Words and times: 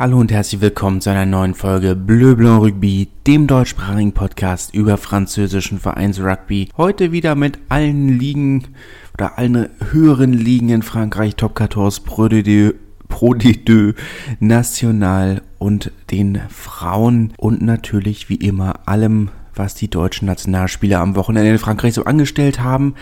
Hallo 0.00 0.18
und 0.18 0.32
herzlich 0.32 0.62
willkommen 0.62 1.02
zu 1.02 1.10
einer 1.10 1.26
neuen 1.26 1.52
Folge 1.52 1.94
Bleu 1.94 2.34
Blanc 2.34 2.62
Rugby, 2.62 3.08
dem 3.26 3.46
deutschsprachigen 3.46 4.14
Podcast 4.14 4.74
über 4.74 4.96
französischen 4.96 5.78
Vereinsrugby. 5.78 6.70
Heute 6.78 7.12
wieder 7.12 7.34
mit 7.34 7.58
allen 7.68 8.08
Ligen 8.18 8.68
oder 9.12 9.36
allen 9.36 9.68
höheren 9.90 10.32
Ligen 10.32 10.70
in 10.70 10.82
Frankreich, 10.82 11.36
Top 11.36 11.58
14, 11.58 12.02
Pro 12.02 12.28
de 12.28 12.74
Pro 13.08 13.34
de 13.34 13.92
National 14.38 15.42
und 15.58 15.92
den 16.10 16.40
Frauen 16.48 17.34
und 17.36 17.60
natürlich 17.60 18.30
wie 18.30 18.36
immer 18.36 18.88
allem, 18.88 19.28
was 19.54 19.74
die 19.74 19.90
deutschen 19.90 20.24
Nationalspieler 20.24 20.98
am 20.98 21.14
Wochenende 21.14 21.50
in 21.50 21.58
Frankreich 21.58 21.92
so 21.92 22.04
angestellt 22.04 22.60
haben. 22.60 22.94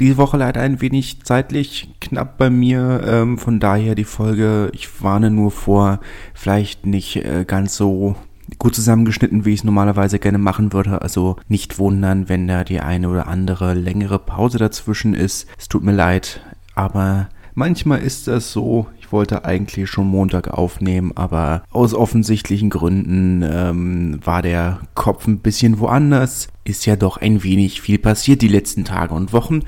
Diese 0.00 0.16
Woche 0.16 0.36
leider 0.36 0.60
ein 0.60 0.80
wenig 0.80 1.22
zeitlich 1.22 1.94
knapp 2.00 2.38
bei 2.38 2.50
mir, 2.50 3.02
ähm, 3.06 3.38
von 3.38 3.60
daher 3.60 3.94
die 3.94 4.04
Folge, 4.04 4.70
ich 4.74 5.02
warne 5.02 5.30
nur 5.30 5.50
vor, 5.50 6.00
vielleicht 6.34 6.86
nicht 6.86 7.16
äh, 7.16 7.44
ganz 7.46 7.76
so 7.76 8.16
gut 8.58 8.74
zusammengeschnitten, 8.74 9.44
wie 9.44 9.52
ich 9.52 9.60
es 9.60 9.64
normalerweise 9.64 10.18
gerne 10.18 10.38
machen 10.38 10.72
würde. 10.72 11.02
Also 11.02 11.36
nicht 11.48 11.78
wundern, 11.78 12.28
wenn 12.28 12.48
da 12.48 12.64
die 12.64 12.80
eine 12.80 13.08
oder 13.08 13.28
andere 13.28 13.74
längere 13.74 14.18
Pause 14.18 14.58
dazwischen 14.58 15.14
ist. 15.14 15.46
Es 15.58 15.68
tut 15.68 15.82
mir 15.82 15.92
leid, 15.92 16.40
aber 16.74 17.28
manchmal 17.54 18.00
ist 18.00 18.28
das 18.28 18.52
so. 18.52 18.86
Ich 19.12 19.14
wollte 19.14 19.44
eigentlich 19.44 19.90
schon 19.90 20.06
Montag 20.06 20.48
aufnehmen, 20.48 21.12
aber 21.14 21.64
aus 21.70 21.92
offensichtlichen 21.92 22.70
Gründen 22.70 23.42
ähm, 23.42 24.18
war 24.24 24.40
der 24.40 24.80
Kopf 24.94 25.26
ein 25.26 25.40
bisschen 25.40 25.80
woanders. 25.80 26.48
Ist 26.64 26.86
ja 26.86 26.96
doch 26.96 27.18
ein 27.18 27.42
wenig 27.42 27.82
viel 27.82 27.98
passiert 27.98 28.40
die 28.40 28.48
letzten 28.48 28.86
Tage 28.86 29.12
und 29.12 29.34
Wochen. 29.34 29.64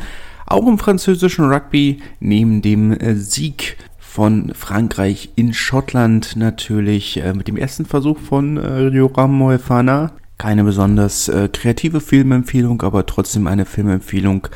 Auch 0.47 0.67
im 0.67 0.79
französischen 0.79 1.45
Rugby 1.45 1.99
neben 2.21 2.63
dem 2.63 2.93
äh, 2.93 3.17
Sieg 3.17 3.77
von 3.99 4.55
Frankreich 4.55 5.29
in 5.37 5.53
Schottland 5.53 6.37
natürlich 6.37 7.19
äh, 7.19 7.35
mit 7.35 7.47
dem 7.47 7.59
ersten 7.59 7.85
Versuch 7.85 8.19
von 8.19 8.57
äh, 8.57 8.89
Joram 8.89 9.35
Moefana. 9.35 10.13
Keine 10.39 10.65
besonders 10.65 11.29
äh, 11.29 11.51
kreative 11.53 12.01
Filmempfehlung, 12.01 12.81
aber 12.81 13.05
trotzdem 13.05 13.47
eine 13.47 13.67
Filmempfehlung. 13.67 14.49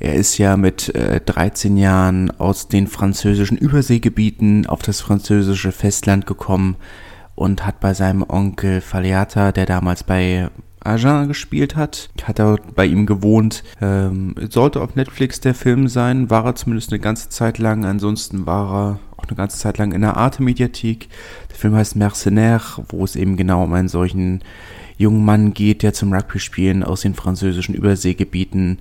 Er 0.00 0.14
ist 0.14 0.38
ja 0.38 0.56
mit 0.56 0.94
äh, 0.94 1.20
13 1.20 1.76
Jahren 1.76 2.30
aus 2.38 2.68
den 2.68 2.86
französischen 2.86 3.58
Überseegebieten 3.58 4.66
auf 4.66 4.80
das 4.82 5.00
französische 5.00 5.72
Festland 5.72 6.24
gekommen 6.24 6.76
und 7.34 7.66
hat 7.66 7.80
bei 7.80 7.94
seinem 7.94 8.24
Onkel 8.26 8.80
Faliata, 8.80 9.50
der 9.50 9.66
damals 9.66 10.04
bei 10.04 10.50
Agen 10.84 11.26
gespielt 11.26 11.74
hat. 11.74 12.10
Hat 12.22 12.38
er 12.38 12.58
bei 12.76 12.86
ihm 12.86 13.06
gewohnt. 13.06 13.64
Ähm, 13.80 14.36
sollte 14.50 14.80
auf 14.80 14.94
Netflix 14.94 15.40
der 15.40 15.54
Film 15.54 15.88
sein, 15.88 16.30
war 16.30 16.44
er 16.44 16.54
zumindest 16.54 16.92
eine 16.92 17.00
ganze 17.00 17.28
Zeit 17.28 17.58
lang. 17.58 17.84
Ansonsten 17.84 18.46
war 18.46 18.72
er 18.72 18.98
auch 19.16 19.24
eine 19.24 19.36
ganze 19.36 19.58
Zeit 19.58 19.78
lang 19.78 19.90
in 19.90 20.02
der 20.02 20.16
Arte-Mediathek. 20.16 21.08
Der 21.50 21.56
Film 21.56 21.74
heißt 21.74 21.96
Mercenaire, 21.96 22.84
wo 22.88 23.02
es 23.02 23.16
eben 23.16 23.36
genau 23.36 23.64
um 23.64 23.72
einen 23.72 23.88
solchen 23.88 24.42
jungen 24.96 25.24
Mann 25.24 25.54
geht, 25.54 25.82
der 25.82 25.92
zum 25.92 26.12
Rugby-Spielen 26.12 26.82
aus 26.82 27.02
den 27.02 27.14
französischen 27.14 27.74
Überseegebieten 27.74 28.78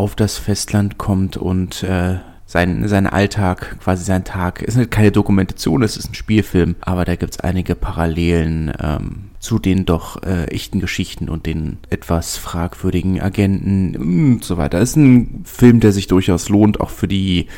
auf 0.00 0.16
das 0.16 0.38
Festland 0.38 0.96
kommt 0.96 1.36
und 1.36 1.82
äh, 1.82 2.20
sein, 2.46 2.88
sein 2.88 3.06
Alltag, 3.06 3.76
quasi 3.80 4.02
sein 4.02 4.24
Tag, 4.24 4.62
ist 4.62 4.78
halt 4.78 4.90
keine 4.90 5.12
Dokumentation, 5.12 5.82
es 5.82 5.98
ist 5.98 6.10
ein 6.10 6.14
Spielfilm, 6.14 6.74
aber 6.80 7.04
da 7.04 7.16
gibt's 7.16 7.38
einige 7.38 7.74
Parallelen 7.74 8.72
ähm, 8.82 9.30
zu 9.40 9.58
den 9.58 9.84
doch 9.84 10.22
äh, 10.22 10.46
echten 10.46 10.80
Geschichten 10.80 11.28
und 11.28 11.44
den 11.44 11.76
etwas 11.90 12.38
fragwürdigen 12.38 13.20
Agenten 13.20 13.94
und 13.94 14.42
so 14.42 14.56
weiter. 14.56 14.80
Es 14.80 14.92
ist 14.92 14.96
ein 14.96 15.42
Film, 15.44 15.80
der 15.80 15.92
sich 15.92 16.06
durchaus 16.06 16.48
lohnt, 16.48 16.80
auch 16.80 16.90
für 16.90 17.06
die 17.06 17.48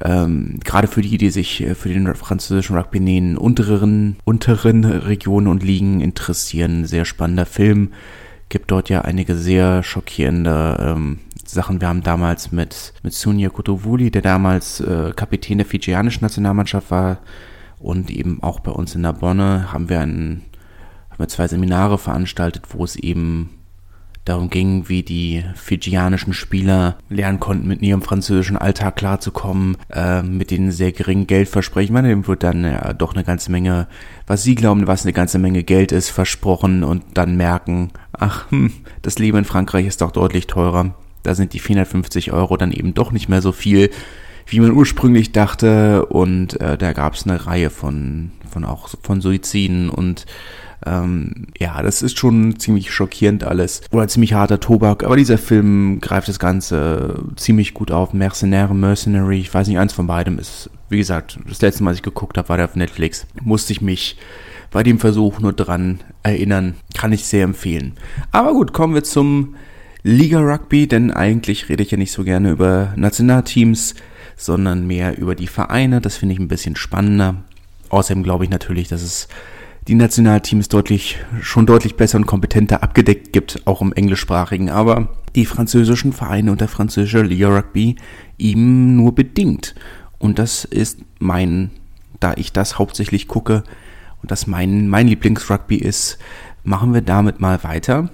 ähm, 0.00 0.60
gerade 0.62 0.86
für 0.86 1.02
die, 1.02 1.18
die 1.18 1.30
sich 1.30 1.60
äh, 1.60 1.74
für 1.74 1.88
den 1.88 2.14
französischen 2.14 2.76
Rugby 2.76 2.98
in 2.98 3.06
den 3.06 3.36
unteren, 3.36 4.18
unteren 4.24 4.84
Regionen 4.84 5.48
und 5.48 5.64
Ligen 5.64 6.00
interessieren. 6.00 6.86
Sehr 6.86 7.04
spannender 7.04 7.46
Film. 7.46 7.90
Gibt 8.48 8.70
dort 8.70 8.88
ja 8.88 9.00
einige 9.00 9.34
sehr 9.34 9.82
schockierende 9.82 10.94
ähm, 10.96 11.18
Sachen. 11.48 11.80
Wir 11.80 11.88
haben 11.88 12.02
damals 12.02 12.52
mit, 12.52 12.92
mit 13.02 13.12
Sunia 13.14 13.48
Kutovuli, 13.48 14.10
der 14.10 14.22
damals 14.22 14.80
äh, 14.80 15.12
Kapitän 15.14 15.58
der 15.58 15.66
fijianischen 15.66 16.22
Nationalmannschaft 16.22 16.90
war 16.90 17.18
und 17.78 18.10
eben 18.10 18.42
auch 18.42 18.60
bei 18.60 18.72
uns 18.72 18.94
in 18.94 19.02
der 19.02 19.12
Bonne, 19.12 19.72
haben 19.72 19.88
wir, 19.88 20.00
ein, 20.00 20.42
haben 21.10 21.18
wir 21.18 21.28
zwei 21.28 21.48
Seminare 21.48 21.98
veranstaltet, 21.98 22.64
wo 22.70 22.84
es 22.84 22.96
eben 22.96 23.50
darum 24.28 24.50
ging, 24.50 24.88
wie 24.88 25.02
die 25.02 25.42
fijianischen 25.54 26.34
Spieler 26.34 26.98
lernen 27.08 27.40
konnten, 27.40 27.66
mit 27.66 27.80
ihrem 27.80 28.02
französischen 28.02 28.58
Alltag 28.58 28.96
klarzukommen, 28.96 29.76
äh, 29.90 30.22
mit 30.22 30.50
den 30.50 30.70
sehr 30.70 30.92
geringen 30.92 31.26
Geldversprechen. 31.26 31.94
Man 31.94 32.04
dem 32.04 32.26
wird 32.26 32.42
dann 32.42 32.64
ja 32.64 32.92
doch 32.92 33.14
eine 33.14 33.24
ganze 33.24 33.50
Menge, 33.50 33.86
was 34.26 34.42
sie 34.42 34.54
glauben, 34.54 34.86
was 34.86 35.04
eine 35.04 35.14
ganze 35.14 35.38
Menge 35.38 35.62
Geld 35.62 35.92
ist, 35.92 36.10
versprochen 36.10 36.84
und 36.84 37.04
dann 37.14 37.36
merken, 37.36 37.90
ach, 38.12 38.50
hm, 38.50 38.72
das 39.02 39.18
Leben 39.18 39.38
in 39.38 39.44
Frankreich 39.44 39.86
ist 39.86 40.02
doch 40.02 40.10
deutlich 40.10 40.46
teurer. 40.46 40.94
Da 41.28 41.34
sind 41.34 41.52
die 41.52 41.58
450 41.58 42.32
Euro 42.32 42.56
dann 42.56 42.72
eben 42.72 42.94
doch 42.94 43.12
nicht 43.12 43.28
mehr 43.28 43.42
so 43.42 43.52
viel, 43.52 43.90
wie 44.46 44.60
man 44.60 44.72
ursprünglich 44.72 45.30
dachte. 45.32 46.06
Und 46.06 46.58
äh, 46.58 46.78
da 46.78 46.94
gab 46.94 47.12
es 47.12 47.26
eine 47.26 47.46
Reihe 47.46 47.68
von, 47.68 48.30
von 48.50 48.64
auch 48.64 48.88
von 49.02 49.20
Suiziden 49.20 49.90
und 49.90 50.24
ähm, 50.86 51.48
ja, 51.58 51.82
das 51.82 52.00
ist 52.00 52.18
schon 52.18 52.58
ziemlich 52.58 52.90
schockierend 52.94 53.44
alles. 53.44 53.82
Oder 53.90 54.08
ziemlich 54.08 54.32
harter 54.32 54.58
Tobak. 54.58 55.04
Aber 55.04 55.16
dieser 55.16 55.36
Film 55.36 56.00
greift 56.00 56.28
das 56.28 56.38
Ganze 56.38 57.22
ziemlich 57.36 57.74
gut 57.74 57.90
auf. 57.90 58.14
Mercenary, 58.14 58.72
Mercenary, 58.72 59.38
ich 59.38 59.52
weiß 59.52 59.68
nicht, 59.68 59.78
eins 59.78 59.92
von 59.92 60.06
beidem 60.06 60.38
ist, 60.38 60.70
wie 60.88 60.96
gesagt, 60.96 61.38
das 61.46 61.60
letzte 61.60 61.82
Mal, 61.84 61.90
als 61.90 61.98
ich 61.98 62.02
geguckt 62.04 62.38
habe, 62.38 62.48
war 62.48 62.56
der 62.56 62.64
auf 62.64 62.74
Netflix. 62.74 63.26
Musste 63.42 63.74
ich 63.74 63.82
mich 63.82 64.16
bei 64.70 64.82
dem 64.82 64.98
Versuch 64.98 65.40
nur 65.40 65.52
dran 65.52 66.00
erinnern. 66.22 66.76
Kann 66.96 67.12
ich 67.12 67.26
sehr 67.26 67.44
empfehlen. 67.44 67.98
Aber 68.32 68.54
gut, 68.54 68.72
kommen 68.72 68.94
wir 68.94 69.04
zum 69.04 69.56
Liga 70.08 70.40
Rugby, 70.40 70.88
denn 70.88 71.10
eigentlich 71.10 71.68
rede 71.68 71.82
ich 71.82 71.90
ja 71.90 71.98
nicht 71.98 72.12
so 72.12 72.24
gerne 72.24 72.52
über 72.52 72.94
Nationalteams, 72.96 73.94
sondern 74.38 74.86
mehr 74.86 75.18
über 75.18 75.34
die 75.34 75.46
Vereine. 75.46 76.00
Das 76.00 76.16
finde 76.16 76.32
ich 76.32 76.40
ein 76.40 76.48
bisschen 76.48 76.76
spannender. 76.76 77.44
Außerdem 77.90 78.22
glaube 78.22 78.44
ich 78.44 78.50
natürlich, 78.50 78.88
dass 78.88 79.02
es 79.02 79.28
die 79.86 79.94
Nationalteams 79.94 80.68
deutlich, 80.68 81.18
schon 81.42 81.66
deutlich 81.66 81.96
besser 81.96 82.16
und 82.16 82.24
kompetenter 82.24 82.82
abgedeckt 82.82 83.34
gibt, 83.34 83.60
auch 83.66 83.82
im 83.82 83.92
englischsprachigen, 83.92 84.70
aber 84.70 85.14
die 85.34 85.44
französischen 85.44 86.14
Vereine 86.14 86.52
und 86.52 86.62
der 86.62 86.68
französische 86.68 87.20
Liga 87.20 87.54
Rugby 87.54 87.96
ihm 88.38 88.96
nur 88.96 89.14
bedingt. 89.14 89.74
Und 90.18 90.38
das 90.38 90.64
ist 90.64 91.00
mein, 91.18 91.70
da 92.18 92.32
ich 92.34 92.54
das 92.54 92.78
hauptsächlich 92.78 93.28
gucke 93.28 93.62
und 94.22 94.30
das 94.30 94.46
mein, 94.46 94.88
mein 94.88 95.06
Lieblingsrugby 95.06 95.76
ist, 95.76 96.16
machen 96.64 96.94
wir 96.94 97.02
damit 97.02 97.40
mal 97.40 97.62
weiter 97.62 98.08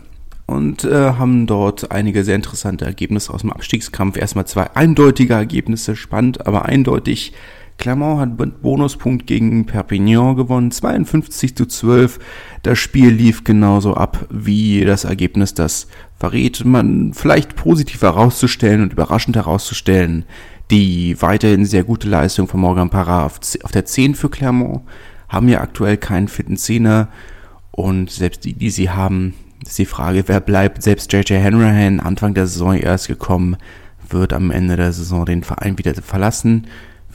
und 0.47 0.85
äh, 0.85 1.13
haben 1.13 1.47
dort 1.47 1.91
einige 1.91 2.25
sehr 2.25 2.37
interessante 2.37 2.85
Ergebnisse 2.85 3.33
aus 3.33 3.41
dem 3.41 3.53
Abstiegskampf. 3.53 4.17
Erstmal 4.17 4.47
zwei 4.47 4.71
eindeutige 4.75 5.35
Ergebnisse, 5.35 5.97
spannend, 5.97 6.47
aber 6.47 6.67
eindeutig. 6.67 7.33
Clermont 7.77 8.21
hat 8.21 8.63
Bonuspunkt 8.63 9.27
gegen 9.27 9.67
Perpignan 9.67 10.37
gewonnen, 10.37 10.71
52 10.71 11.57
zu 11.57 11.67
12. 11.67 12.21
Das 12.63 12.79
Spiel 12.79 13.09
lief 13.09 13.43
genauso 13.43 13.95
ab, 13.95 14.27
wie 14.31 14.85
das 14.85 15.05
Ergebnis 15.05 15.55
das 15.55 15.89
verrät. 16.17 16.65
Man 16.65 17.15
vielleicht 17.15 17.57
positiv 17.57 18.03
herauszustellen 18.03 18.83
und 18.83 18.93
überraschend 18.93 19.35
herauszustellen. 19.35 20.25
Die 20.71 21.21
weiterhin 21.21 21.67
sehr 21.67 21.85
gute 21.85 22.09
Leistung 22.09 22.47
von 22.47 22.61
Morgan 22.61 22.91
Parra 22.91 23.27
auf, 23.27 23.41
auf 23.65 23.73
der 23.73 23.87
10 23.87 24.15
für 24.15 24.31
Clermont. 24.31 24.83
Haben 25.29 25.49
ja 25.49 25.61
aktuell 25.61 25.97
keinen 25.97 26.29
fitten 26.29 26.57
Zehner. 26.57 27.09
Und 27.73 28.09
selbst 28.11 28.45
die, 28.45 28.55
die 28.55 28.71
sie 28.71 28.91
haben, 28.91 29.35
ist 29.69 29.79
die 29.79 29.87
Frage, 29.87 30.25
wer 30.27 30.41
bleibt. 30.41 30.83
Selbst 30.83 31.13
JJ 31.13 31.35
Hanrahan, 31.35 32.01
Anfang 32.01 32.35
der 32.35 32.47
Saison 32.47 32.77
erst 32.77 33.09
gekommen, 33.09 33.57
wird 34.09 34.33
am 34.33 34.51
Ende 34.51 34.77
der 34.77 34.93
Saison 34.93 35.25
den 35.25 35.43
Verein 35.43 35.79
wieder 35.79 35.95
verlassen 35.95 36.67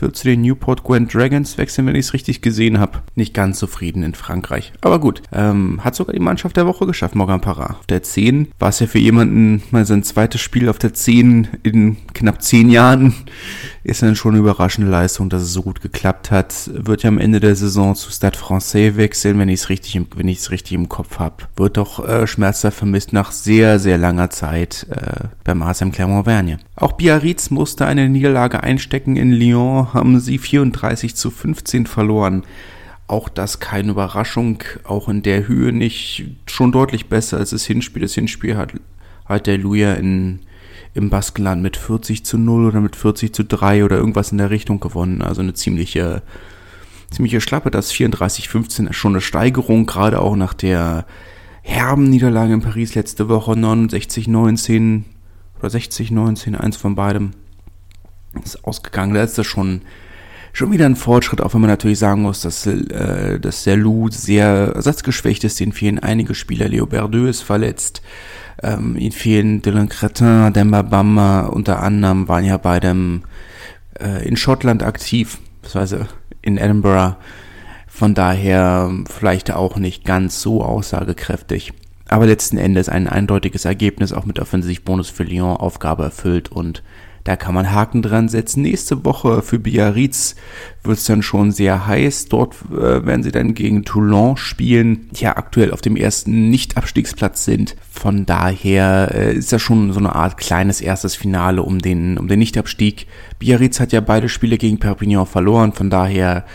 wird 0.01 0.15
zu 0.15 0.27
den 0.27 0.41
Newport 0.41 0.83
Gwent 0.83 1.13
Dragons 1.13 1.57
wechseln, 1.57 1.87
wenn 1.87 1.95
ich 1.95 2.07
es 2.07 2.13
richtig 2.13 2.41
gesehen 2.41 2.79
habe. 2.79 3.01
Nicht 3.15 3.33
ganz 3.33 3.59
zufrieden 3.59 4.03
in 4.03 4.13
Frankreich. 4.13 4.73
Aber 4.81 4.99
gut, 4.99 5.21
ähm, 5.31 5.83
hat 5.83 5.95
sogar 5.95 6.13
die 6.13 6.21
Mannschaft 6.21 6.57
der 6.57 6.67
Woche 6.67 6.85
geschafft, 6.85 7.15
Morgan 7.15 7.41
Parra. 7.41 7.77
Auf 7.79 7.87
der 7.87 8.03
10 8.03 8.49
war 8.59 8.69
es 8.69 8.79
ja 8.79 8.87
für 8.87 8.99
jemanden 8.99 9.63
mal 9.71 9.85
sein 9.85 10.03
zweites 10.03 10.41
Spiel 10.41 10.69
auf 10.69 10.79
der 10.79 10.93
10 10.93 11.47
in 11.63 11.97
knapp 12.13 12.41
10 12.41 12.69
Jahren. 12.69 13.13
Ist 13.83 14.01
dann 14.01 14.15
schon 14.15 14.33
eine 14.33 14.39
überraschende 14.39 14.91
Leistung, 14.91 15.29
dass 15.29 15.41
es 15.41 15.53
so 15.53 15.61
gut 15.61 15.81
geklappt 15.81 16.31
hat. 16.31 16.69
Wird 16.73 17.03
ja 17.03 17.07
am 17.07 17.17
Ende 17.17 17.39
der 17.39 17.55
Saison 17.55 17.95
zu 17.95 18.11
Stade 18.11 18.37
Francais 18.37 18.97
wechseln, 18.97 19.39
wenn 19.39 19.47
ich 19.47 19.61
es 19.61 19.69
richtig, 19.69 19.95
im, 19.95 20.07
richtig 20.17 20.73
im 20.73 20.89
Kopf 20.89 21.19
habe. 21.19 21.45
Wird 21.55 21.77
doch 21.77 22.05
äh, 22.05 22.27
schmerzhaft 22.27 22.77
vermisst 22.77 23.13
nach 23.13 23.31
sehr, 23.31 23.79
sehr 23.79 23.97
langer 23.97 24.29
Zeit 24.29 24.85
äh, 24.89 25.27
beim 25.43 25.61
ASM 25.61 25.91
Clermont-Vergne. 25.91 26.59
Auch 26.75 26.93
Biarritz 26.93 27.49
musste 27.49 27.85
eine 27.85 28.09
Niederlage 28.09 28.63
einstecken 28.63 29.15
in 29.15 29.31
Lyon 29.31 29.93
haben 29.93 30.19
sie 30.19 30.37
34 30.37 31.15
zu 31.15 31.31
15 31.31 31.85
verloren. 31.85 32.43
Auch 33.07 33.29
das 33.29 33.59
keine 33.59 33.91
Überraschung, 33.91 34.63
auch 34.83 35.09
in 35.09 35.23
der 35.23 35.47
Höhe 35.47 35.73
nicht, 35.73 36.25
schon 36.45 36.71
deutlich 36.71 37.07
besser 37.07 37.37
als 37.37 37.49
das 37.51 37.65
Hinspiel. 37.65 38.03
Das 38.03 38.13
Hinspiel 38.13 38.55
hat, 38.55 38.73
hat 39.25 39.47
der 39.47 39.57
Luja 39.57 39.93
in, 39.93 40.41
im 40.93 41.09
Baskenland 41.09 41.61
mit 41.61 41.77
40 41.77 42.25
zu 42.25 42.37
0 42.37 42.65
oder 42.65 42.81
mit 42.81 42.95
40 42.95 43.33
zu 43.33 43.43
3 43.43 43.85
oder 43.85 43.97
irgendwas 43.97 44.31
in 44.31 44.37
der 44.37 44.49
Richtung 44.49 44.79
gewonnen. 44.79 45.21
Also 45.21 45.41
eine 45.41 45.53
ziemliche, 45.53 46.21
ziemliche 47.11 47.41
Schlappe. 47.41 47.71
Das 47.71 47.91
34-15 47.93 48.89
ist 48.89 48.95
schon 48.95 49.13
eine 49.13 49.21
Steigerung, 49.21 49.85
gerade 49.85 50.19
auch 50.19 50.35
nach 50.35 50.53
der 50.53 51.05
herben 51.61 52.09
Niederlage 52.09 52.53
in 52.53 52.61
Paris 52.61 52.95
letzte 52.95 53.29
Woche 53.29 53.51
69-19 53.51 55.03
oder 55.59 55.69
60-19, 55.69 56.55
eins 56.55 56.77
von 56.77 56.95
beidem 56.95 57.31
ist 58.43 58.63
ausgegangen. 58.63 59.13
Da 59.13 59.23
ist 59.23 59.37
das 59.37 59.45
schon 59.45 59.81
schon 60.53 60.71
wieder 60.71 60.85
ein 60.85 60.95
Fortschritt, 60.95 61.41
auch 61.41 61.53
wenn 61.53 61.61
man 61.61 61.69
natürlich 61.69 61.99
sagen 61.99 62.21
muss, 62.21 62.41
dass, 62.41 62.65
äh, 62.65 63.39
dass 63.39 63.63
der 63.63 63.77
Lou 63.77 64.09
sehr 64.09 64.73
ersatzgeschwächt 64.75 65.43
ist. 65.43 65.59
Den 65.59 65.71
fehlen 65.71 65.99
einige 65.99 66.35
Spieler. 66.35 66.67
Leo 66.67 66.85
Berdu 66.85 67.25
ist 67.25 67.41
verletzt. 67.41 68.01
Ähm, 68.61 68.97
ihnen 68.97 69.11
fehlen 69.11 69.61
Dylan 69.61 69.89
Cretin, 69.89 70.51
Demba 70.53 70.81
Bamba 70.81 71.47
unter 71.47 71.81
anderem, 71.81 72.27
waren 72.27 72.43
ja 72.43 72.57
beide 72.57 73.21
äh, 73.99 74.27
in 74.27 74.35
Schottland 74.35 74.83
aktiv, 74.83 75.37
beziehungsweise 75.61 76.07
in 76.41 76.57
Edinburgh. 76.57 77.15
Von 77.87 78.15
daher 78.15 78.91
vielleicht 79.09 79.51
auch 79.51 79.77
nicht 79.77 80.05
ganz 80.05 80.41
so 80.41 80.63
aussagekräftig. 80.63 81.73
Aber 82.07 82.25
letzten 82.25 82.57
Endes 82.57 82.89
ein 82.89 83.07
eindeutiges 83.07 83.65
Ergebnis, 83.65 84.13
auch 84.13 84.25
mit 84.25 84.39
Offensivbonus 84.39 85.09
für 85.09 85.23
Lyon, 85.23 85.57
Aufgabe 85.57 86.03
erfüllt 86.03 86.51
und 86.51 86.81
da 87.23 87.35
kann 87.35 87.53
man 87.53 87.71
Haken 87.71 88.01
dran 88.01 88.29
setzen. 88.29 88.61
Nächste 88.61 89.05
Woche 89.05 89.41
für 89.41 89.59
Biarritz 89.59 90.35
wird 90.83 90.97
es 90.97 91.05
dann 91.05 91.21
schon 91.21 91.51
sehr 91.51 91.85
heiß. 91.87 92.27
Dort 92.27 92.55
äh, 92.71 93.05
werden 93.05 93.23
sie 93.23 93.31
dann 93.31 93.53
gegen 93.53 93.83
Toulon 93.83 94.37
spielen, 94.37 95.09
die 95.11 95.23
ja 95.23 95.37
aktuell 95.37 95.71
auf 95.71 95.81
dem 95.81 95.95
ersten 95.95 96.49
Nicht-Abstiegsplatz 96.49 97.45
sind. 97.45 97.75
Von 97.91 98.25
daher 98.25 99.11
äh, 99.13 99.33
ist 99.35 99.51
das 99.51 99.61
schon 99.61 99.91
so 99.91 99.99
eine 99.99 100.15
Art 100.15 100.37
kleines 100.37 100.81
erstes 100.81 101.15
Finale 101.15 101.63
um 101.63 101.79
den, 101.79 102.17
um 102.17 102.27
den 102.27 102.39
Nicht-Abstieg. 102.39 103.07
Biarritz 103.37 103.79
hat 103.79 103.91
ja 103.91 104.01
beide 104.01 104.29
Spiele 104.29 104.57
gegen 104.57 104.79
Perpignan 104.79 105.25
verloren. 105.25 105.73
Von 105.73 105.89
daher 105.89 106.45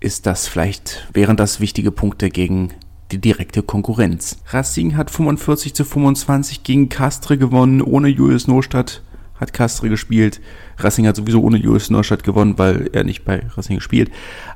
ist 0.00 0.26
das 0.26 0.48
vielleicht, 0.48 1.08
wären 1.12 1.36
das 1.36 1.60
wichtige 1.60 1.90
Punkte 1.90 2.30
gegen 2.30 2.70
die 3.12 3.20
direkte 3.20 3.62
Konkurrenz. 3.62 4.38
Racing 4.48 4.96
hat 4.96 5.10
45 5.10 5.74
zu 5.74 5.84
25 5.84 6.62
gegen 6.62 6.88
Castre 6.88 7.38
gewonnen, 7.38 7.80
ohne 7.80 8.08
Julius 8.08 8.48
Nostadt 8.48 9.02
hat 9.38 9.52
Castre 9.52 9.88
gespielt. 9.88 10.40
Racing 10.78 11.06
hat 11.06 11.16
sowieso 11.16 11.42
ohne 11.42 11.58
Julius 11.58 11.90
Neustadt 11.90 12.24
gewonnen, 12.24 12.58
weil 12.58 12.90
er 12.92 13.04
nicht 13.04 13.24
bei 13.24 13.46
Racing 13.56 13.80
spielt. 13.80 14.10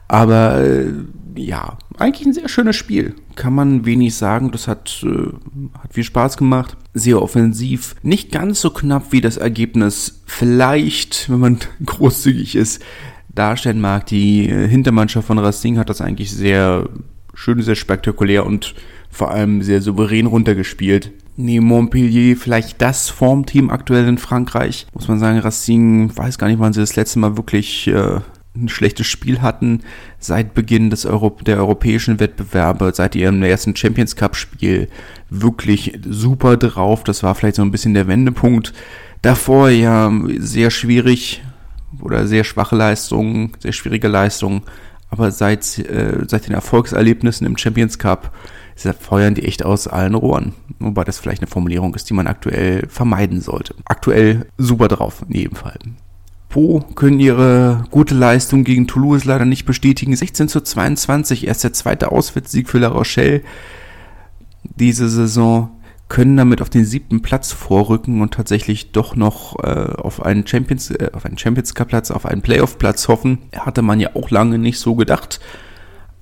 Aber 0.09 0.61
äh, 0.61 0.93
ja, 1.37 1.79
eigentlich 1.99 2.27
ein 2.27 2.33
sehr 2.33 2.49
schönes 2.49 2.77
Spiel. 2.77 3.15
Kann 3.37 3.55
man 3.55 3.85
wenig 3.87 4.15
sagen. 4.15 4.51
Das 4.51 4.69
hat, 4.69 5.05
äh, 5.05 5.79
hat 5.79 5.93
viel 5.93 6.05
Spaß 6.05 6.37
gemacht. 6.37 6.77
Sehr 6.95 7.23
offensiv. 7.23 7.95
Nicht 8.03 8.33
ganz 8.33 8.61
so 8.61 8.71
knapp 8.71 9.13
wie 9.13 9.21
das 9.21 9.37
Ergebnis 9.37 10.23
vielleicht, 10.27 11.31
wenn 11.31 11.41
man 11.41 11.59
großzügig 11.85 12.57
ist, 12.57 12.83
darstellen 13.29 13.81
mag. 13.81 14.07
Die 14.07 14.49
äh, 14.49 14.69
Hintermannschaft 14.69 15.27
von 15.27 15.39
Racing 15.39 15.79
hat 15.79 15.91
das 15.91 16.01
eigentlich 16.01 16.33
sehr 16.33 16.89
schön, 17.35 17.63
sehr 17.63 17.77
spektakulär 17.77 18.45
und 18.45 18.75
vor 19.11 19.31
allem 19.31 19.63
sehr 19.63 19.83
souverän 19.83 20.27
runtergespielt 20.27 21.13
neben 21.45 21.67
Montpellier 21.67 22.37
vielleicht 22.37 22.81
das 22.81 23.09
Formteam 23.09 23.71
aktuell 23.71 24.07
in 24.09 24.19
Frankreich. 24.19 24.87
Muss 24.95 25.09
man 25.09 25.19
sagen, 25.19 25.39
Racing, 25.39 26.17
weiß 26.17 26.39
gar 26.39 26.49
nicht, 26.49 26.61
wann 26.61 26.73
sie 26.73 26.81
das 26.81 26.97
letzte 26.97 27.19
Mal 27.19 27.37
wirklich 27.37 27.87
äh, 27.89 28.21
ein 28.57 28.69
schlechtes 28.69 29.07
Spiel 29.07 29.43
hatten. 29.43 29.83
Seit 30.19 30.55
Beginn 30.55 30.91
des 30.91 31.07
Euro 31.07 31.37
der 31.45 31.59
europäischen 31.59 32.21
Wettbewerbe, 32.21 32.93
seit 32.95 33.15
ihrem 33.15 33.43
ersten 33.43 33.77
Champions 33.77 34.17
Cup 34.17 34.37
Spiel 34.37 34.89
wirklich 35.29 35.99
super 36.09 36.57
drauf. 36.57 37.05
Das 37.05 37.23
war 37.23 37.35
vielleicht 37.35 37.57
so 37.57 37.63
ein 37.63 37.71
bisschen 37.71 37.95
der 37.95 38.09
Wendepunkt. 38.09 38.73
Davor 39.23 39.71
ja 39.71 40.13
sehr 40.39 40.71
schwierig 40.71 41.43
oder 42.01 42.27
sehr 42.27 42.45
schwache 42.45 42.77
Leistungen, 42.77 43.53
sehr 43.59 43.73
schwierige 43.73 44.09
Leistungen. 44.09 44.63
Aber 45.11 45.31
seit, 45.31 45.79
äh, 45.79 46.25
seit 46.27 46.47
den 46.47 46.55
Erfolgserlebnissen 46.55 47.47
im 47.47 47.57
Champions 47.57 47.99
Cup 47.99 48.33
feuern 48.99 49.35
die 49.35 49.45
echt 49.45 49.65
aus 49.65 49.87
allen 49.87 50.15
Rohren. 50.15 50.55
Wobei 50.79 51.05
das 51.05 51.19
vielleicht 51.19 51.43
eine 51.43 51.51
Formulierung 51.51 51.95
ist, 51.95 52.09
die 52.09 52.15
man 52.15 52.27
aktuell 52.27 52.87
vermeiden 52.89 53.41
sollte. 53.41 53.75
Aktuell 53.85 54.47
super 54.57 54.89
drauf, 54.89 55.23
in 55.29 55.37
jedem 55.37 55.57
Fall. 55.57 55.79
Po 56.49 56.81
können 56.95 57.21
ihre 57.21 57.85
gute 57.91 58.15
Leistung 58.15 58.65
gegen 58.65 58.87
Toulouse 58.87 59.25
leider 59.25 59.45
nicht 59.45 59.67
bestätigen. 59.67 60.17
16 60.17 60.49
zu 60.49 60.61
22, 60.63 61.47
erst 61.47 61.63
der 61.65 61.73
zweite 61.73 62.11
Auswärtssieg 62.11 62.69
für 62.69 62.79
La 62.79 62.89
Rochelle 62.89 63.43
diese 64.63 65.09
Saison 65.09 65.71
können 66.11 66.37
damit 66.37 66.61
auf 66.61 66.69
den 66.69 66.85
siebten 66.85 67.23
Platz 67.23 67.53
vorrücken 67.53 68.21
und 68.21 68.35
tatsächlich 68.35 68.91
doch 68.93 69.17
noch 69.17 69.63
äh, 69.63 69.95
auf 69.97 70.23
einen 70.23 70.47
Champions, 70.47 70.91
äh, 70.91 71.11
auf 71.15 71.25
einen 71.25 71.39
Champions 71.39 71.75
Cup 71.75 71.89
Platz, 71.89 72.11
auf 72.11 72.27
einen 72.27 72.43
Playoff 72.43 72.79
Platz 72.79 73.09
hoffen. 73.09 73.39
Hatte 73.57 73.81
man 73.81 74.01
ja 74.01 74.11
auch 74.15 74.29
lange 74.29 74.59
nicht 74.59 74.79
so 74.79 74.97
gedacht. 74.97 75.41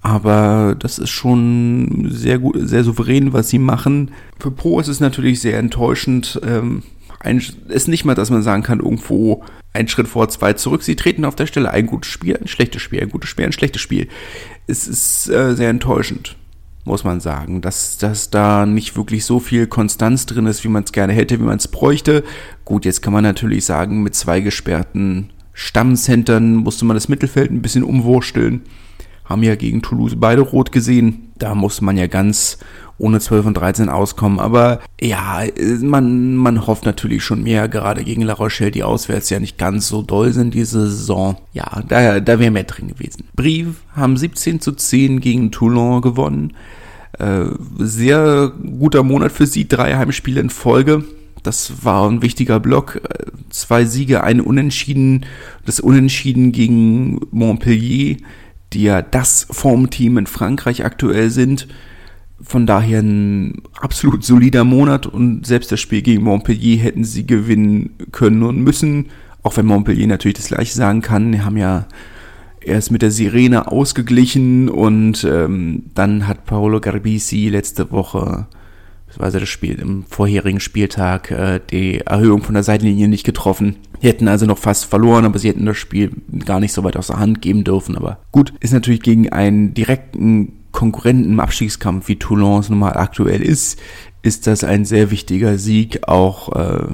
Aber 0.02 0.76
das 0.78 0.98
ist 0.98 1.10
schon 1.10 2.06
sehr 2.10 2.38
gut, 2.38 2.56
sehr 2.60 2.84
souverän, 2.84 3.32
was 3.32 3.48
sie 3.48 3.58
machen. 3.58 4.12
Für 4.38 4.50
Pro 4.50 4.78
ist 4.78 4.88
es 4.88 5.00
natürlich 5.00 5.40
sehr 5.40 5.58
enttäuschend. 5.58 6.38
Ähm, 6.46 6.82
ein, 7.20 7.42
ist 7.68 7.88
nicht 7.88 8.04
mal, 8.04 8.14
dass 8.14 8.30
man 8.30 8.42
sagen 8.42 8.62
kann, 8.62 8.80
irgendwo 8.80 9.42
ein 9.72 9.88
Schritt 9.88 10.06
vor, 10.06 10.28
zwei 10.28 10.52
zurück. 10.52 10.82
Sie 10.82 10.96
treten 10.96 11.24
auf 11.24 11.34
der 11.34 11.46
Stelle 11.46 11.70
ein 11.70 11.86
gutes 11.86 12.10
Spiel, 12.10 12.36
ein 12.36 12.46
schlechtes 12.46 12.82
Spiel, 12.82 13.00
ein 13.00 13.08
gutes 13.08 13.30
Spiel, 13.30 13.46
ein 13.46 13.52
schlechtes 13.52 13.80
Spiel. 13.80 14.08
Es 14.66 14.86
ist 14.86 15.30
äh, 15.30 15.56
sehr 15.56 15.70
enttäuschend, 15.70 16.36
muss 16.88 17.04
man 17.04 17.20
sagen, 17.20 17.60
dass, 17.60 17.98
dass 17.98 18.30
da 18.30 18.66
nicht 18.66 18.96
wirklich 18.96 19.24
so 19.24 19.38
viel 19.38 19.66
Konstanz 19.68 20.26
drin 20.26 20.46
ist, 20.46 20.64
wie 20.64 20.68
man 20.68 20.82
es 20.82 20.92
gerne 20.92 21.12
hätte, 21.12 21.38
wie 21.38 21.44
man 21.44 21.58
es 21.58 21.68
bräuchte. 21.68 22.24
Gut, 22.64 22.84
jetzt 22.84 23.02
kann 23.02 23.12
man 23.12 23.22
natürlich 23.22 23.64
sagen, 23.64 24.02
mit 24.02 24.16
zwei 24.16 24.40
gesperrten 24.40 25.30
Stammcentern 25.52 26.56
musste 26.56 26.84
man 26.84 26.96
das 26.96 27.08
Mittelfeld 27.08 27.50
ein 27.50 27.62
bisschen 27.62 27.84
umwursteln 27.84 28.62
haben 29.28 29.42
ja 29.42 29.56
gegen 29.56 29.82
Toulouse 29.82 30.16
beide 30.16 30.40
rot 30.40 30.72
gesehen. 30.72 31.30
Da 31.36 31.54
muss 31.54 31.80
man 31.80 31.96
ja 31.96 32.06
ganz 32.06 32.58
ohne 32.96 33.20
12 33.20 33.46
und 33.46 33.54
13 33.54 33.88
auskommen. 33.88 34.40
Aber 34.40 34.80
ja, 35.00 35.42
man, 35.80 36.34
man 36.34 36.66
hofft 36.66 36.86
natürlich 36.86 37.22
schon 37.22 37.42
mehr, 37.42 37.68
gerade 37.68 38.04
gegen 38.04 38.22
La 38.22 38.32
Rochelle, 38.32 38.70
die 38.70 38.82
auswärts 38.82 39.30
ja 39.30 39.38
nicht 39.38 39.58
ganz 39.58 39.88
so 39.88 40.02
doll 40.02 40.32
sind 40.32 40.54
diese 40.54 40.88
Saison. 40.88 41.36
Ja, 41.52 41.82
da, 41.86 42.20
da 42.20 42.38
wäre 42.38 42.50
mehr 42.50 42.64
drin 42.64 42.88
gewesen. 42.88 43.24
Brief 43.36 43.82
haben 43.94 44.16
17 44.16 44.60
zu 44.60 44.72
10 44.72 45.20
gegen 45.20 45.52
Toulon 45.52 46.00
gewonnen. 46.00 46.54
Äh, 47.18 47.44
sehr 47.78 48.52
guter 48.78 49.02
Monat 49.02 49.32
für 49.32 49.46
sie, 49.46 49.68
drei 49.68 49.96
Heimspiele 49.96 50.40
in 50.40 50.50
Folge. 50.50 51.04
Das 51.42 51.84
war 51.84 52.08
ein 52.08 52.20
wichtiger 52.20 52.60
Block. 52.60 53.00
Zwei 53.50 53.84
Siege, 53.84 54.24
ein 54.24 54.40
Unentschieden. 54.40 55.24
Das 55.64 55.80
Unentschieden 55.80 56.52
gegen 56.52 57.20
Montpellier 57.30 58.16
die 58.72 58.82
ja 58.82 59.02
das 59.02 59.46
Formteam 59.50 60.18
in 60.18 60.26
Frankreich 60.26 60.84
aktuell 60.84 61.30
sind. 61.30 61.68
Von 62.40 62.66
daher 62.66 63.00
ein 63.00 63.62
absolut 63.80 64.24
solider 64.24 64.64
Monat 64.64 65.06
und 65.06 65.46
selbst 65.46 65.72
das 65.72 65.80
Spiel 65.80 66.02
gegen 66.02 66.22
Montpellier 66.22 66.78
hätten 66.78 67.04
sie 67.04 67.26
gewinnen 67.26 67.90
können 68.12 68.42
und 68.42 68.62
müssen. 68.62 69.06
Auch 69.42 69.56
wenn 69.56 69.66
Montpellier 69.66 70.06
natürlich 70.06 70.36
das 70.36 70.48
gleiche 70.48 70.74
sagen 70.74 71.00
kann. 71.00 71.32
Die 71.32 71.40
haben 71.40 71.56
ja 71.56 71.86
erst 72.68 72.90
mit 72.90 73.02
der 73.02 73.10
Sirene 73.10 73.70
ausgeglichen 73.70 74.68
und 74.68 75.24
ähm, 75.24 75.84
dann 75.94 76.26
hat 76.28 76.46
Paolo 76.46 76.80
Garbisi 76.80 77.48
letzte 77.48 77.90
Woche 77.90 78.46
beziehungsweise 79.08 79.40
das 79.40 79.48
Spiel 79.48 79.78
im 79.78 80.04
vorherigen 80.04 80.60
Spieltag 80.60 81.30
äh, 81.30 81.60
die 81.70 82.00
Erhöhung 82.00 82.42
von 82.42 82.54
der 82.54 82.62
Seitenlinie 82.62 83.08
nicht 83.08 83.24
getroffen. 83.24 83.76
Die 84.02 84.06
hätten 84.06 84.28
also 84.28 84.46
noch 84.46 84.58
fast 84.58 84.84
verloren, 84.84 85.24
aber 85.24 85.38
sie 85.38 85.48
hätten 85.48 85.66
das 85.66 85.78
Spiel 85.78 86.12
gar 86.44 86.60
nicht 86.60 86.72
so 86.72 86.84
weit 86.84 86.96
aus 86.96 87.08
der 87.08 87.18
Hand 87.18 87.42
geben 87.42 87.64
dürfen. 87.64 87.96
Aber 87.96 88.18
gut, 88.32 88.52
ist 88.60 88.72
natürlich 88.72 89.00
gegen 89.00 89.30
einen 89.30 89.74
direkten 89.74 90.52
Konkurrenten 90.72 91.32
im 91.32 91.40
Abstiegskampf, 91.40 92.08
wie 92.08 92.16
Toulon 92.16 92.64
nun 92.68 92.78
mal 92.78 92.92
aktuell 92.92 93.42
ist, 93.42 93.80
ist 94.22 94.46
das 94.46 94.62
ein 94.62 94.84
sehr 94.84 95.10
wichtiger 95.10 95.58
Sieg. 95.58 96.06
Auch 96.06 96.54
äh, 96.54 96.86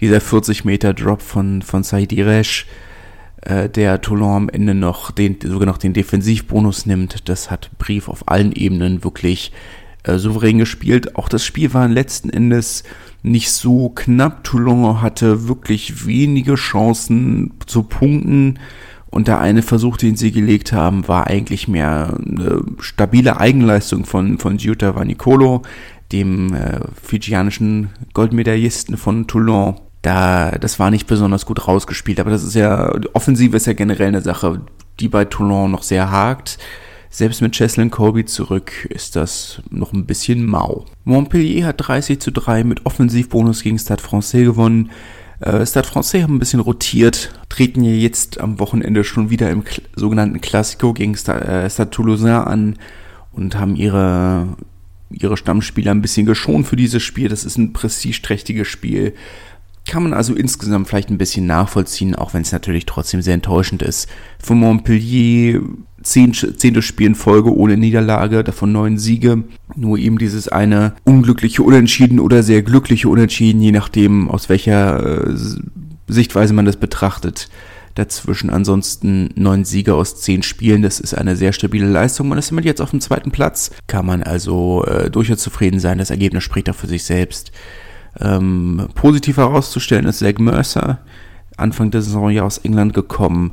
dieser 0.00 0.20
40 0.20 0.64
Meter 0.64 0.94
Drop 0.94 1.20
von, 1.20 1.62
von 1.62 1.82
Saidi 1.82 2.22
Resch, 2.22 2.66
äh, 2.66 2.89
der 3.42 4.00
Toulon 4.00 4.36
am 4.36 4.48
Ende 4.48 4.74
noch 4.74 5.10
den, 5.10 5.38
sogar 5.42 5.66
noch 5.66 5.78
den 5.78 5.92
Defensivbonus 5.92 6.86
nimmt, 6.86 7.28
das 7.28 7.50
hat 7.50 7.70
Brief 7.78 8.08
auf 8.08 8.28
allen 8.28 8.52
Ebenen 8.52 9.02
wirklich 9.02 9.52
äh, 10.02 10.18
souverän 10.18 10.58
gespielt. 10.58 11.16
Auch 11.16 11.28
das 11.28 11.44
Spiel 11.44 11.74
war 11.74 11.86
letzten 11.88 12.30
Endes 12.30 12.84
nicht 13.22 13.50
so 13.50 13.90
knapp. 13.90 14.44
Toulon 14.44 15.02
hatte 15.02 15.46
wirklich 15.48 16.06
wenige 16.06 16.54
Chancen 16.54 17.52
zu 17.66 17.82
punkten. 17.82 18.58
Und 19.10 19.28
der 19.28 19.40
eine 19.40 19.62
Versuch, 19.62 19.96
den 19.96 20.16
sie 20.16 20.30
gelegt 20.30 20.72
haben, 20.72 21.08
war 21.08 21.26
eigentlich 21.26 21.66
mehr 21.66 22.16
eine 22.18 22.62
stabile 22.78 23.40
Eigenleistung 23.40 24.04
von, 24.04 24.38
von 24.38 24.56
Giuta 24.56 24.94
Vanicolo, 24.94 25.62
dem 26.12 26.54
äh, 26.54 26.80
fijianischen 27.02 27.90
Goldmedaillisten 28.14 28.96
von 28.96 29.26
Toulon. 29.26 29.74
Da, 30.02 30.52
das 30.52 30.78
war 30.78 30.90
nicht 30.90 31.06
besonders 31.06 31.44
gut 31.44 31.68
rausgespielt, 31.68 32.20
aber 32.20 32.30
das 32.30 32.42
ist 32.42 32.54
ja, 32.54 32.90
Offensive 33.12 33.56
ist 33.56 33.66
ja 33.66 33.74
generell 33.74 34.08
eine 34.08 34.22
Sache, 34.22 34.62
die 34.98 35.08
bei 35.08 35.26
Toulon 35.26 35.70
noch 35.70 35.82
sehr 35.82 36.10
hakt. 36.10 36.58
Selbst 37.12 37.42
mit 37.42 37.56
Cheslin 37.56 37.90
Colby 37.90 38.24
zurück 38.24 38.86
ist 38.88 39.16
das 39.16 39.60
noch 39.68 39.92
ein 39.92 40.06
bisschen 40.06 40.46
mau. 40.46 40.86
Montpellier 41.04 41.66
hat 41.66 41.88
30 41.88 42.20
zu 42.20 42.30
3 42.30 42.62
mit 42.62 42.86
Offensivbonus 42.86 43.62
gegen 43.62 43.80
Stade 43.80 44.00
Francais 44.00 44.44
gewonnen. 44.44 44.90
Äh, 45.40 45.66
Stade 45.66 45.88
Francais 45.88 46.22
haben 46.22 46.36
ein 46.36 46.38
bisschen 46.38 46.60
rotiert, 46.60 47.32
treten 47.48 47.82
ja 47.82 47.90
jetzt 47.90 48.40
am 48.40 48.60
Wochenende 48.60 49.02
schon 49.02 49.28
wieder 49.28 49.50
im 49.50 49.64
sogenannten 49.96 50.40
Classico 50.40 50.92
gegen 50.92 51.16
Stade, 51.16 51.44
äh, 51.46 51.68
Stade 51.68 51.90
Toulousain 51.90 52.30
an 52.30 52.76
und 53.32 53.58
haben 53.58 53.74
ihre, 53.74 54.56
ihre 55.10 55.36
Stammspieler 55.36 55.90
ein 55.90 56.02
bisschen 56.02 56.26
geschont 56.26 56.68
für 56.68 56.76
dieses 56.76 57.02
Spiel. 57.02 57.28
Das 57.28 57.44
ist 57.44 57.58
ein 57.58 57.72
prestigeträchtiges 57.72 58.68
Spiel. 58.68 59.14
Kann 59.88 60.02
man 60.02 60.12
also 60.12 60.34
insgesamt 60.34 60.88
vielleicht 60.88 61.10
ein 61.10 61.18
bisschen 61.18 61.46
nachvollziehen, 61.46 62.14
auch 62.14 62.34
wenn 62.34 62.42
es 62.42 62.52
natürlich 62.52 62.86
trotzdem 62.86 63.22
sehr 63.22 63.34
enttäuschend 63.34 63.82
ist. 63.82 64.08
Für 64.38 64.54
Montpellier 64.54 65.62
zehn, 66.02 66.32
zehnte 66.32 66.82
Spiel 66.82 67.08
in 67.08 67.14
Folge 67.14 67.54
ohne 67.54 67.76
Niederlage, 67.76 68.44
davon 68.44 68.72
neun 68.72 68.98
Siege. 68.98 69.44
Nur 69.76 69.98
eben 69.98 70.18
dieses 70.18 70.48
eine 70.48 70.94
unglückliche 71.04 71.62
Unentschieden 71.62 72.20
oder 72.20 72.42
sehr 72.42 72.62
glückliche 72.62 73.08
Unentschieden, 73.08 73.60
je 73.60 73.72
nachdem, 73.72 74.28
aus 74.28 74.48
welcher 74.48 75.28
äh, 75.28 75.34
Sichtweise 76.08 76.52
man 76.52 76.66
das 76.66 76.76
betrachtet. 76.76 77.48
Dazwischen 77.94 78.50
ansonsten 78.50 79.30
neun 79.34 79.64
Siege 79.64 79.94
aus 79.94 80.20
zehn 80.20 80.42
Spielen. 80.42 80.82
Das 80.82 81.00
ist 81.00 81.14
eine 81.14 81.36
sehr 81.36 81.52
stabile 81.52 81.88
Leistung. 81.88 82.28
Man 82.28 82.38
ist 82.38 82.50
damit 82.50 82.64
jetzt 82.64 82.80
auf 82.80 82.90
dem 82.90 83.00
zweiten 83.00 83.32
Platz. 83.32 83.72
Kann 83.88 84.06
man 84.06 84.22
also 84.22 84.84
äh, 84.84 85.10
durchaus 85.10 85.38
zufrieden 85.38 85.80
sein. 85.80 85.98
Das 85.98 86.10
Ergebnis 86.10 86.44
spricht 86.44 86.70
auch 86.70 86.74
für 86.74 86.86
sich 86.86 87.02
selbst. 87.04 87.50
Ähm, 88.18 88.88
positiv 88.94 89.36
herauszustellen 89.36 90.06
ist 90.06 90.18
Zach 90.18 90.38
Mercer, 90.38 90.98
Anfang 91.56 91.90
der 91.90 92.02
Saison 92.02 92.30
ja 92.30 92.42
aus 92.42 92.58
England 92.58 92.94
gekommen. 92.94 93.52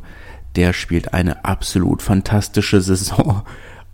Der 0.56 0.74
spielt 0.74 1.14
eine 1.14 1.46
absolut 1.46 2.02
fantastische 2.02 2.82
Saison. 2.82 3.44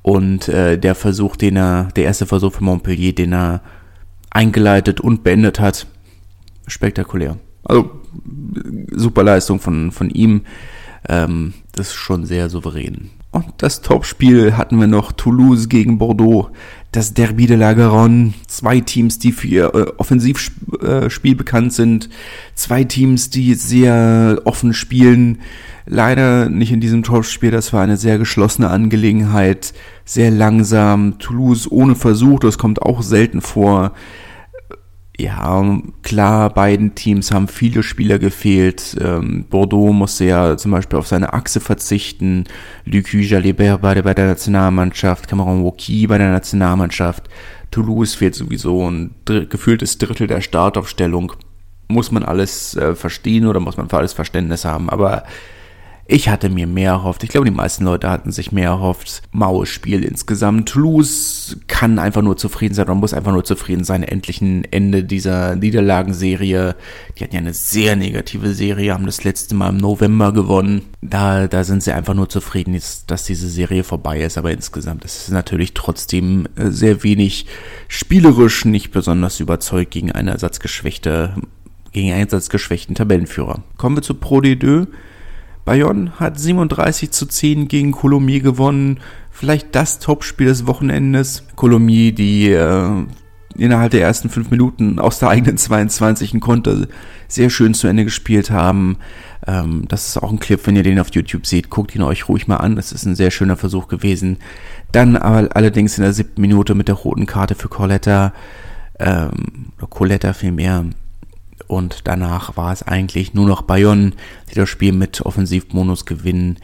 Und 0.01 0.49
äh, 0.49 0.77
der 0.77 0.95
Versuch, 0.95 1.35
den 1.35 1.57
er, 1.57 1.89
der 1.95 2.05
erste 2.05 2.25
Versuch 2.25 2.53
für 2.53 2.63
Montpellier, 2.63 3.15
den 3.15 3.33
er 3.33 3.61
eingeleitet 4.29 4.99
und 4.99 5.23
beendet 5.23 5.59
hat, 5.59 5.87
spektakulär. 6.67 7.37
Also 7.63 7.89
super 8.91 9.23
Leistung 9.23 9.59
von, 9.59 9.91
von 9.91 10.09
ihm. 10.09 10.41
Ähm, 11.07 11.53
das 11.71 11.87
ist 11.87 11.93
schon 11.95 12.25
sehr 12.25 12.49
souverän. 12.49 13.09
Und 13.33 13.45
das 13.57 13.81
Topspiel 13.81 14.57
hatten 14.57 14.79
wir 14.79 14.85
noch 14.85 15.11
Toulouse 15.11 15.67
gegen 15.67 15.97
Bordeaux. 15.97 16.51
Das 16.91 17.15
Derby 17.15 17.47
de 17.47 17.57
la 17.57 17.73
Garonne. 17.73 18.35
Zwei 18.47 18.79
Teams, 18.79 19.17
die 19.17 19.31
für 19.31 19.47
ihr 19.47 19.73
äh, 19.73 19.91
Offensivspiel 19.97 21.31
äh, 21.31 21.35
bekannt 21.35 21.73
sind. 21.73 22.09
Zwei 22.53 22.83
Teams, 22.83 23.31
die 23.31 23.55
sehr 23.55 24.39
offen 24.45 24.75
spielen. 24.75 25.39
Leider 25.87 26.47
nicht 26.47 26.71
in 26.71 26.79
diesem 26.79 27.01
Topspiel. 27.01 27.49
Das 27.49 27.73
war 27.73 27.81
eine 27.81 27.97
sehr 27.97 28.19
geschlossene 28.19 28.69
Angelegenheit. 28.69 29.73
Sehr 30.05 30.29
langsam. 30.29 31.17
Toulouse 31.17 31.71
ohne 31.71 31.95
Versuch. 31.95 32.39
Das 32.39 32.59
kommt 32.59 32.83
auch 32.83 33.01
selten 33.01 33.41
vor 33.41 33.93
ja, 35.19 35.79
klar, 36.01 36.49
beiden 36.49 36.95
Teams 36.95 37.31
haben 37.31 37.47
viele 37.47 37.83
Spieler 37.83 38.17
gefehlt. 38.17 38.97
Ähm, 38.99 39.45
Bordeaux 39.47 39.93
musste 39.93 40.25
ja 40.25 40.57
zum 40.57 40.71
Beispiel 40.71 40.97
auf 40.97 41.07
seine 41.07 41.33
Achse 41.33 41.59
verzichten. 41.59 42.45
Lucu 42.85 43.17
Jalibert 43.17 43.83
der, 43.83 44.01
bei 44.01 44.13
der 44.15 44.25
Nationalmannschaft, 44.27 45.27
Cameron 45.27 45.63
Woki 45.63 46.07
bei 46.07 46.17
der 46.17 46.31
Nationalmannschaft. 46.31 47.29
Toulouse 47.69 48.15
fehlt 48.15 48.33
sowieso 48.33 48.89
ein 48.89 49.13
gefühltes 49.25 49.99
Drittel 49.99 50.25
der 50.25 50.41
Startaufstellung. 50.41 51.33
Muss 51.87 52.11
man 52.11 52.23
alles 52.23 52.75
äh, 52.75 52.95
verstehen 52.95 53.45
oder 53.45 53.59
muss 53.59 53.77
man 53.77 53.89
für 53.89 53.97
alles 53.97 54.13
Verständnis 54.13 54.65
haben? 54.65 54.89
Aber 54.89 55.23
ich 56.05 56.27
hatte 56.27 56.49
mir 56.49 56.67
mehr 56.67 56.91
erhofft. 56.91 57.23
Ich 57.23 57.29
glaube, 57.29 57.45
die 57.45 57.55
meisten 57.55 57.85
Leute 57.85 58.09
hatten 58.09 58.33
sich 58.33 58.51
mehr 58.51 58.71
erhofft. 58.71 59.21
Maues 59.31 59.69
Spiel 59.69 60.03
insgesamt. 60.03 60.67
Toulouse 60.67 61.57
kann 61.67 61.97
einfach 61.97 62.21
nur 62.21 62.35
zufrieden 62.35 62.73
sein. 62.73 62.87
Man 62.87 62.97
muss 62.97 63.13
einfach 63.13 63.31
nur 63.31 63.45
zufrieden 63.45 63.85
sein. 63.85 64.03
Endlich 64.03 64.41
ein 64.41 64.65
Ende 64.65 65.05
dieser 65.05 65.55
Niederlagenserie. 65.55 66.75
Die 67.17 67.23
hatten 67.23 67.35
ja 67.35 67.39
eine 67.39 67.53
sehr 67.53 67.95
negative 67.95 68.53
Serie, 68.53 68.93
haben 68.93 69.05
das 69.05 69.23
letzte 69.23 69.55
Mal 69.55 69.69
im 69.69 69.77
November 69.77 70.33
gewonnen. 70.33 70.81
Da, 71.01 71.47
da 71.47 71.63
sind 71.63 71.81
sie 71.83 71.93
einfach 71.93 72.15
nur 72.15 72.27
zufrieden, 72.27 72.77
dass 73.07 73.23
diese 73.23 73.47
Serie 73.47 73.85
vorbei 73.85 74.21
ist. 74.21 74.37
Aber 74.37 74.51
insgesamt 74.51 75.05
ist 75.05 75.23
es 75.23 75.29
natürlich 75.29 75.73
trotzdem 75.73 76.47
äh, 76.57 76.69
sehr 76.69 77.03
wenig 77.03 77.45
spielerisch, 77.87 78.65
nicht 78.65 78.91
besonders 78.91 79.39
überzeugt 79.39 79.91
gegen 79.91 80.11
eine 80.11 80.31
ersatzgeschwächte, 80.31 81.35
gegen 81.93 82.11
einen 82.11 82.25
ersatzgeschwächten 82.25 82.93
Tabellenführer. 82.93 83.63
Kommen 83.77 83.95
wir 83.95 84.03
zu 84.03 84.15
Pro 84.15 84.39
D2. 84.39 84.87
Bayonne 85.65 86.11
hat 86.19 86.39
37 86.39 87.11
zu 87.11 87.25
10 87.25 87.67
gegen 87.67 87.91
Colomiers 87.91 88.43
gewonnen. 88.43 88.99
Vielleicht 89.31 89.75
das 89.75 89.99
Topspiel 89.99 90.47
des 90.47 90.67
Wochenendes. 90.67 91.43
Colomiers, 91.55 92.15
die 92.15 92.51
äh, 92.51 93.05
innerhalb 93.55 93.91
der 93.91 94.01
ersten 94.01 94.29
fünf 94.29 94.51
Minuten 94.51 94.99
aus 94.99 95.19
der 95.19 95.29
eigenen 95.29 95.57
22. 95.57 96.39
Konter 96.41 96.87
sehr 97.27 97.49
schön 97.49 97.73
zu 97.73 97.87
Ende 97.87 98.03
gespielt 98.03 98.51
haben. 98.51 98.97
Ähm, 99.47 99.85
das 99.87 100.07
ist 100.07 100.17
auch 100.17 100.31
ein 100.31 100.39
Clip, 100.39 100.59
wenn 100.65 100.75
ihr 100.75 100.83
den 100.83 100.99
auf 100.99 101.13
YouTube 101.13 101.45
seht, 101.45 101.69
guckt 101.69 101.95
ihn 101.95 102.01
euch 102.01 102.27
ruhig 102.27 102.47
mal 102.47 102.57
an. 102.57 102.75
Das 102.75 102.91
ist 102.91 103.05
ein 103.05 103.15
sehr 103.15 103.31
schöner 103.31 103.57
Versuch 103.57 103.87
gewesen. 103.87 104.37
Dann 104.91 105.15
aber 105.15 105.55
allerdings 105.55 105.97
in 105.97 106.03
der 106.03 106.13
siebten 106.13 106.41
Minute 106.41 106.75
mit 106.75 106.87
der 106.87 106.95
roten 106.95 107.25
Karte 107.25 107.55
für 107.55 107.69
Coletta, 107.69 108.33
ähm, 108.99 109.71
Coletta 109.89 110.33
vielmehr, 110.33 110.85
und 111.67 112.07
danach 112.07 112.57
war 112.57 112.71
es 112.71 112.83
eigentlich 112.83 113.33
nur 113.33 113.47
noch 113.47 113.61
Bayonne, 113.63 114.11
die 114.49 114.55
das 114.55 114.69
Spiel 114.69 114.93
mit 114.93 115.21
Offensivmodus 115.21 116.05
gewinnen. 116.05 116.57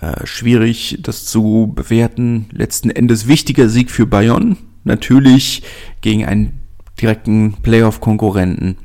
Äh, 0.00 0.26
schwierig, 0.26 0.98
das 1.00 1.24
zu 1.24 1.72
bewerten. 1.74 2.46
Letzten 2.52 2.90
Endes 2.90 3.28
wichtiger 3.28 3.68
Sieg 3.68 3.90
für 3.90 4.06
Bayonne. 4.06 4.56
Natürlich 4.84 5.62
gegen 6.00 6.24
einen 6.24 6.60
direkten 7.00 7.54
Playoff-Konkurrenten, 7.62 8.76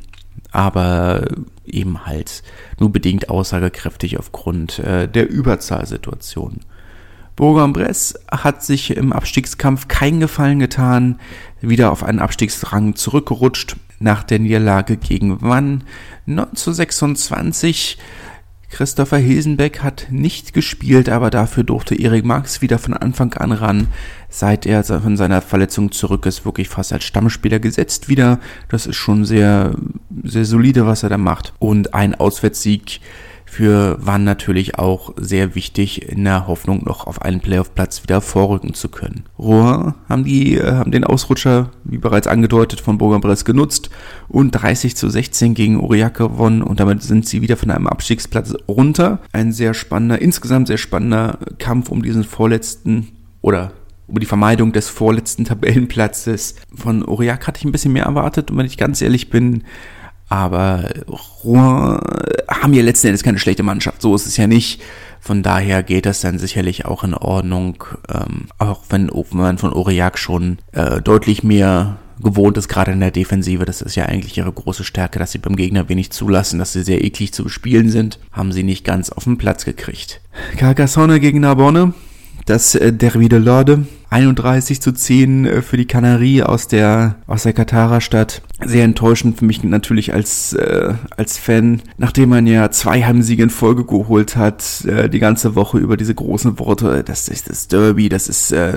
aber 0.52 1.28
eben 1.66 2.06
halt 2.06 2.44
nur 2.80 2.92
bedingt 2.92 3.30
aussagekräftig 3.30 4.18
aufgrund 4.20 4.80
äh, 4.80 5.08
der 5.08 5.30
Überzahlsituation. 5.30 6.62
Bourg-en-Bresse 7.36 8.20
hat 8.30 8.64
sich 8.64 8.96
im 8.96 9.14
Abstiegskampf 9.14 9.88
keinen 9.88 10.20
Gefallen 10.20 10.60
getan, 10.60 11.20
wieder 11.62 11.92
auf 11.92 12.04
einen 12.04 12.20
Abstiegsrang 12.20 12.96
zurückgerutscht, 12.96 13.78
nach 14.02 14.24
der 14.24 14.40
Niederlage 14.40 14.98
gegen 14.98 15.42
Wann 15.42 15.84
1926. 16.28 17.98
Christopher 18.72 19.18
Hilsenbeck 19.18 19.84
hat 19.84 20.08
nicht 20.12 20.54
gespielt, 20.54 21.10
aber 21.10 21.30
dafür 21.30 21.64
durfte 21.64 21.94
Erik 21.94 22.24
Marx 22.24 22.62
wieder 22.62 22.80
von 22.80 22.94
Anfang 22.94 23.34
an 23.34 23.52
ran. 23.52 23.88
Seit 24.30 24.66
er 24.66 24.84
von 24.84 25.18
seiner 25.18 25.42
Verletzung 25.42 25.92
zurück 25.92 26.26
ist, 26.26 26.46
wirklich 26.46 26.70
fast 26.70 26.94
als 26.94 27.04
Stammspieler 27.04 27.60
gesetzt 27.60 28.08
wieder. 28.08 28.40
Das 28.70 28.88
ist 28.88 28.96
schon 28.96 29.26
sehr, 29.26 29.76
sehr 30.24 30.46
solide, 30.46 30.86
was 30.86 31.04
er 31.04 31.10
da 31.10 31.18
macht. 31.18 31.54
Und 31.60 31.94
ein 31.94 32.16
Auswärtssieg 32.16 33.02
für 33.52 33.98
Wann 34.00 34.24
natürlich 34.24 34.80
auch 34.80 35.14
sehr 35.18 35.56
wichtig 35.56 36.10
in 36.10 36.24
der 36.24 36.48
Hoffnung, 36.48 36.86
noch 36.86 37.06
auf 37.06 37.22
einen 37.22 37.42
Playoff-Platz 37.42 38.02
wieder 38.02 38.22
vorrücken 38.22 38.74
zu 38.74 38.88
können. 38.88 39.26
Rouen 39.38 39.94
haben 40.08 40.24
die, 40.24 40.56
äh, 40.56 40.72
haben 40.72 40.92
den 40.92 41.04
Ausrutscher, 41.04 41.70
wie 41.84 41.98
bereits 41.98 42.28
angedeutet, 42.28 42.80
von 42.80 42.98
Bourg-en-Bresse 42.98 43.44
genutzt 43.44 43.90
und 44.30 44.52
30 44.52 44.96
zu 44.96 45.10
16 45.10 45.54
gegen 45.54 45.82
Aurillac 45.82 46.14
gewonnen 46.14 46.62
und 46.62 46.80
damit 46.80 47.04
sind 47.04 47.28
sie 47.28 47.42
wieder 47.42 47.58
von 47.58 47.72
einem 47.72 47.88
Abstiegsplatz 47.88 48.54
runter. 48.70 49.20
Ein 49.34 49.52
sehr 49.52 49.74
spannender, 49.74 50.22
insgesamt 50.22 50.68
sehr 50.68 50.78
spannender 50.78 51.38
Kampf 51.60 51.90
um 51.90 52.04
diesen 52.04 52.24
vorletzten 52.24 53.10
oder 53.42 53.74
um 54.08 54.18
die 54.18 54.26
Vermeidung 54.26 54.72
des 54.72 54.88
vorletzten 54.88 55.44
Tabellenplatzes. 55.44 56.56
Von 56.74 57.06
Aurillac 57.06 57.48
hatte 57.48 57.60
ich 57.60 57.66
ein 57.66 57.74
bisschen 57.74 57.92
mehr 57.92 58.06
erwartet 58.06 58.50
und 58.50 58.58
wenn 58.58 58.66
ich 58.66 58.78
ganz 58.78 59.02
ehrlich 59.02 59.30
bin, 59.30 59.66
aber 60.32 60.90
Rouen 61.44 62.00
haben 62.48 62.74
ja 62.74 62.82
letzten 62.82 63.08
Endes 63.08 63.22
keine 63.22 63.38
schlechte 63.38 63.64
Mannschaft. 63.64 64.02
So 64.02 64.16
ist 64.16 64.26
es 64.26 64.38
ja 64.38 64.48
nicht. 64.48 64.82
Von 65.20 65.44
daher 65.44 65.84
geht 65.84 66.06
das 66.06 66.22
dann 66.22 66.40
sicherlich 66.40 66.86
auch 66.86 67.04
in 67.04 67.14
Ordnung. 67.14 67.84
Ähm, 68.10 68.48
auch 68.58 68.84
wenn, 68.90 69.12
man 69.32 69.58
von 69.58 69.74
Aurillac 69.74 70.18
schon 70.18 70.60
äh, 70.72 71.02
deutlich 71.02 71.44
mehr 71.44 71.98
gewohnt 72.22 72.58
ist, 72.58 72.70
gerade 72.70 72.94
in 72.94 73.02
der 73.02 73.12
Defensive. 73.12 73.66
Das 73.66 73.82
ist 73.82 73.96
ja 73.96 74.06
eigentlich 74.06 74.38
ihre 74.38 74.54
große 74.54 74.86
Stärke, 74.86 75.20
dass 75.20 75.34
sie 75.34 75.38
beim 75.38 75.58
Gegner 75.58 75.90
wenig 75.90 76.12
zulassen, 76.12 76.60
dass 76.60 76.72
sie 76.72 76.84
sehr 76.84 77.04
eklig 77.04 77.34
zu 77.34 77.44
bespielen 77.44 77.90
sind. 77.90 78.18
Haben 78.32 78.54
sie 78.54 78.64
nicht 78.64 78.86
ganz 78.86 79.10
auf 79.10 79.26
den 79.26 79.38
Platz 79.38 79.66
gekriegt. 79.66 80.22
Carcassonne 80.56 81.20
gegen 81.20 81.42
Narbonne. 81.42 81.94
Das 82.46 82.76
äh, 82.76 82.92
Derby 82.92 83.30
de 83.30 83.40
Lorde. 83.40 83.86
31 84.10 84.82
zu 84.82 84.92
10 84.92 85.46
äh, 85.46 85.62
für 85.62 85.78
die 85.78 85.86
Kanarie 85.86 86.44
aus 86.44 86.68
der, 86.68 87.16
aus 87.28 87.44
der 87.44 87.54
Katara-Stadt. 87.54 88.42
Sehr 88.66 88.84
enttäuschend 88.84 89.40
für 89.40 89.46
mich 89.46 89.64
natürlich 89.64 90.14
als, 90.14 90.54
äh, 90.54 90.94
als 91.16 91.38
Fan, 91.38 91.82
nachdem 91.98 92.30
man 92.30 92.46
ja 92.48 92.70
zwei 92.72 93.04
Heimsiege 93.04 93.44
in 93.44 93.50
Folge 93.50 93.86
geholt 93.86 94.36
hat, 94.36 94.86
äh, 94.86 95.10
die 95.10 95.20
ganze 95.20 95.56
Woche 95.56 95.78
über 95.78 95.98
diese 95.98 96.16
großen 96.16 96.60
Worte, 96.60 97.04
das 97.04 97.30
ist 97.30 97.50
das 97.50 97.68
Derby, 97.68 98.10
das 98.10 98.28
ist, 98.28 98.52
äh, 98.52 98.74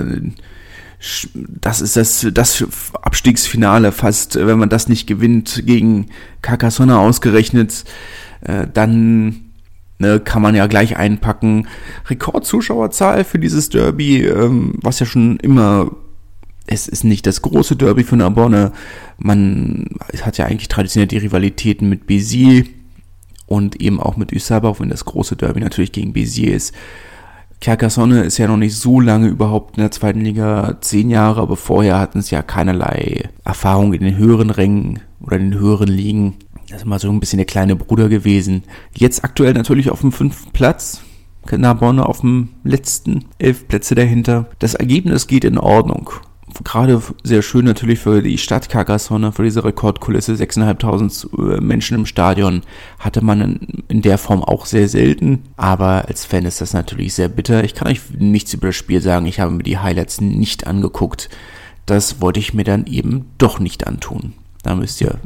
das 1.35 1.81
ist 1.81 1.97
das, 1.97 2.25
das 2.33 2.63
Abstiegsfinale 3.01 3.91
fast, 3.91 4.35
wenn 4.35 4.57
man 4.57 4.69
das 4.69 4.87
nicht 4.87 5.05
gewinnt 5.05 5.63
gegen 5.65 6.07
Carcassonne 6.41 6.97
ausgerechnet, 6.97 7.83
äh, 8.41 8.67
dann 8.73 9.44
ne, 9.99 10.19
kann 10.19 10.41
man 10.41 10.55
ja 10.55 10.67
gleich 10.67 10.97
einpacken. 10.97 11.67
Rekordzuschauerzahl 12.07 13.23
für 13.23 13.39
dieses 13.39 13.69
Derby, 13.69 14.25
ähm, 14.25 14.75
was 14.81 14.99
ja 14.99 15.05
schon 15.05 15.37
immer 15.37 15.91
es 16.67 16.87
ist 16.87 17.03
nicht 17.03 17.27
das 17.27 17.43
große 17.43 17.75
Derby 17.75 18.03
für 18.03 18.17
Narbonne. 18.17 18.71
Man 19.19 19.85
hat 20.23 20.39
ja 20.39 20.45
eigentlich 20.45 20.67
traditionell 20.67 21.07
die 21.07 21.19
Rivalitäten 21.19 21.87
mit 21.87 22.07
Béziers, 22.07 22.65
und 23.47 23.81
eben 23.81 23.99
auch 23.99 24.17
mit 24.17 24.33
Usaba, 24.33 24.69
auch 24.69 24.79
wenn 24.79 24.89
das 24.89 25.05
große 25.05 25.35
Derby 25.35 25.59
natürlich 25.59 25.91
gegen 25.91 26.13
Béziers 26.13 26.55
ist. 26.55 26.75
Carcassonne 27.61 28.23
ist 28.23 28.37
ja 28.37 28.47
noch 28.47 28.57
nicht 28.57 28.75
so 28.75 28.99
lange 28.99 29.27
überhaupt 29.27 29.77
in 29.77 29.81
der 29.81 29.91
zweiten 29.91 30.21
Liga, 30.21 30.77
zehn 30.81 31.09
Jahre, 31.09 31.41
aber 31.41 31.55
vorher 31.55 31.99
hatten 31.99 32.19
es 32.19 32.29
ja 32.29 32.41
keinerlei 32.41 33.29
Erfahrung 33.43 33.93
in 33.93 34.03
den 34.03 34.17
höheren 34.17 34.49
Rängen 34.49 34.99
oder 35.21 35.37
in 35.37 35.51
den 35.51 35.59
höheren 35.59 35.87
Ligen. 35.87 36.35
Das 36.69 36.79
ist 36.79 36.85
mal 36.85 36.99
so 36.99 37.09
ein 37.09 37.19
bisschen 37.19 37.37
der 37.37 37.45
kleine 37.45 37.75
Bruder 37.75 38.09
gewesen. 38.09 38.63
Jetzt 38.95 39.23
aktuell 39.23 39.53
natürlich 39.53 39.89
auf 39.89 40.01
dem 40.01 40.11
fünften 40.11 40.51
Platz. 40.51 41.01
Narbonne 41.51 42.07
auf 42.07 42.21
dem 42.21 42.49
letzten, 42.63 43.25
elf 43.37 43.67
Plätze 43.67 43.93
dahinter. 43.93 44.49
Das 44.57 44.73
Ergebnis 44.73 45.27
geht 45.27 45.43
in 45.43 45.59
Ordnung 45.59 46.09
gerade 46.63 47.01
sehr 47.23 47.41
schön 47.41 47.65
natürlich 47.65 47.99
für 47.99 48.21
die 48.21 48.37
Stadt 48.37 48.69
Carcassonne, 48.69 49.31
für 49.31 49.43
diese 49.43 49.63
Rekordkulisse, 49.63 50.33
6.500 50.33 51.57
äh, 51.57 51.61
Menschen 51.61 51.97
im 51.97 52.05
Stadion, 52.05 52.61
hatte 52.99 53.23
man 53.23 53.83
in 53.87 54.01
der 54.01 54.17
Form 54.17 54.43
auch 54.43 54.65
sehr 54.65 54.87
selten. 54.87 55.43
Aber 55.57 56.07
als 56.07 56.25
Fan 56.25 56.45
ist 56.45 56.61
das 56.61 56.73
natürlich 56.73 57.13
sehr 57.13 57.27
bitter. 57.27 57.63
Ich 57.63 57.73
kann 57.73 57.87
euch 57.87 58.01
nichts 58.17 58.53
über 58.53 58.67
das 58.67 58.75
Spiel 58.75 59.01
sagen. 59.01 59.25
Ich 59.25 59.39
habe 59.39 59.51
mir 59.51 59.63
die 59.63 59.79
Highlights 59.79 60.21
nicht 60.21 60.67
angeguckt. 60.67 61.29
Das 61.85 62.21
wollte 62.21 62.39
ich 62.39 62.53
mir 62.53 62.63
dann 62.63 62.85
eben 62.85 63.25
doch 63.37 63.59
nicht 63.59 63.85
antun. 63.85 64.33
Da 64.63 64.75
müsst 64.75 65.01
ihr, 65.01 65.19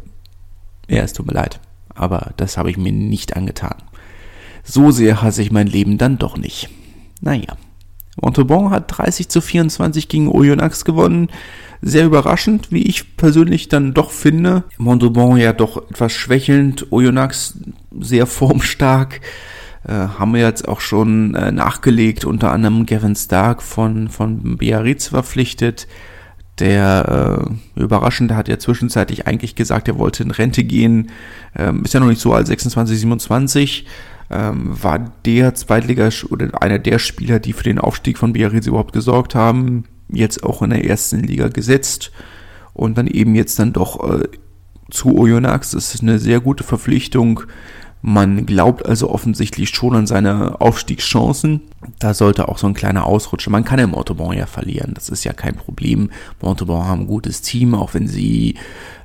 ja, 0.89 1.03
es 1.03 1.13
tut 1.13 1.27
mir 1.27 1.33
leid. 1.33 1.59
Aber 1.95 2.33
das 2.37 2.57
habe 2.57 2.69
ich 2.69 2.77
mir 2.77 2.91
nicht 2.91 3.35
angetan. 3.35 3.75
So 4.63 4.91
sehr 4.91 5.21
hasse 5.21 5.41
ich 5.41 5.51
mein 5.51 5.67
Leben 5.67 5.97
dann 5.97 6.17
doch 6.17 6.37
nicht. 6.37 6.69
Naja. 7.21 7.57
Montauban 8.21 8.69
hat 8.69 8.97
30 8.97 9.29
zu 9.29 9.39
24 9.39 10.09
gegen 10.09 10.27
Oyonnax 10.27 10.83
gewonnen. 10.83 11.29
Sehr 11.81 12.05
überraschend, 12.05 12.71
wie 12.71 12.83
ich 12.83 13.15
persönlich 13.15 13.69
dann 13.69 13.93
doch 13.93 14.11
finde. 14.11 14.63
Montauban 14.77 15.37
ja 15.37 15.53
doch 15.53 15.89
etwas 15.89 16.11
schwächelnd, 16.11 16.91
Oyonnax 16.91 17.59
sehr 17.99 18.25
formstark. 18.25 19.21
Äh, 19.87 19.93
haben 19.93 20.33
wir 20.33 20.41
jetzt 20.41 20.67
auch 20.67 20.81
schon 20.81 21.35
äh, 21.35 21.51
nachgelegt, 21.51 22.25
unter 22.25 22.51
anderem 22.51 22.85
Gavin 22.85 23.15
Stark 23.15 23.61
von, 23.63 24.09
von 24.09 24.57
Biarritz 24.57 25.07
verpflichtet. 25.07 25.87
Der 26.59 27.47
äh, 27.75 27.81
Überraschende 27.81 28.35
hat 28.35 28.47
ja 28.49 28.59
zwischenzeitlich 28.59 29.27
eigentlich 29.27 29.55
gesagt, 29.55 29.87
er 29.87 29.97
wollte 29.97 30.23
in 30.23 30.31
Rente 30.31 30.63
gehen. 30.63 31.11
Ähm, 31.55 31.83
ist 31.83 31.93
ja 31.93 31.99
noch 31.99 32.07
nicht 32.07 32.21
so 32.21 32.33
alt, 32.33 32.47
26, 32.47 32.99
27 32.99 33.85
ähm, 34.29 34.69
war 34.81 34.99
der 35.25 35.55
Zweitliga 35.55 36.09
oder 36.29 36.61
einer 36.61 36.79
der 36.79 36.99
Spieler, 36.99 37.39
die 37.39 37.53
für 37.53 37.63
den 37.63 37.79
Aufstieg 37.79 38.17
von 38.17 38.33
Biarritz 38.33 38.67
überhaupt 38.67 38.93
gesorgt 38.93 39.35
haben, 39.35 39.85
jetzt 40.09 40.43
auch 40.43 40.61
in 40.61 40.69
der 40.69 40.85
ersten 40.85 41.21
Liga 41.21 41.47
gesetzt 41.49 42.11
und 42.73 42.97
dann 42.97 43.07
eben 43.07 43.35
jetzt 43.35 43.57
dann 43.59 43.73
doch 43.73 44.19
äh, 44.19 44.27
zu 44.91 45.17
Oyonnax. 45.17 45.71
Das 45.71 45.93
ist 45.93 46.01
eine 46.01 46.19
sehr 46.19 46.39
gute 46.39 46.63
Verpflichtung. 46.63 47.41
Man 48.01 48.45
glaubt 48.45 48.85
also 48.85 49.09
offensichtlich 49.09 49.69
schon 49.69 49.95
an 49.95 50.07
seine 50.07 50.61
Aufstiegschancen. 50.61 51.61
Da 51.99 52.13
sollte 52.13 52.47
auch 52.47 52.57
so 52.57 52.67
ein 52.67 52.73
kleiner 52.73 53.05
Ausrutscher. 53.05 53.51
Man 53.51 53.65
kann 53.65 53.79
ja 53.79 53.87
Montauban 53.87 54.37
ja 54.37 54.45
verlieren. 54.45 54.93
Das 54.93 55.09
ist 55.09 55.25
ja 55.25 55.33
kein 55.33 55.55
Problem. 55.55 56.09
Montauban 56.41 56.87
haben 56.87 57.01
ein 57.01 57.07
gutes 57.07 57.41
Team, 57.41 57.75
auch 57.75 57.93
wenn 57.93 58.07
sie 58.07 58.55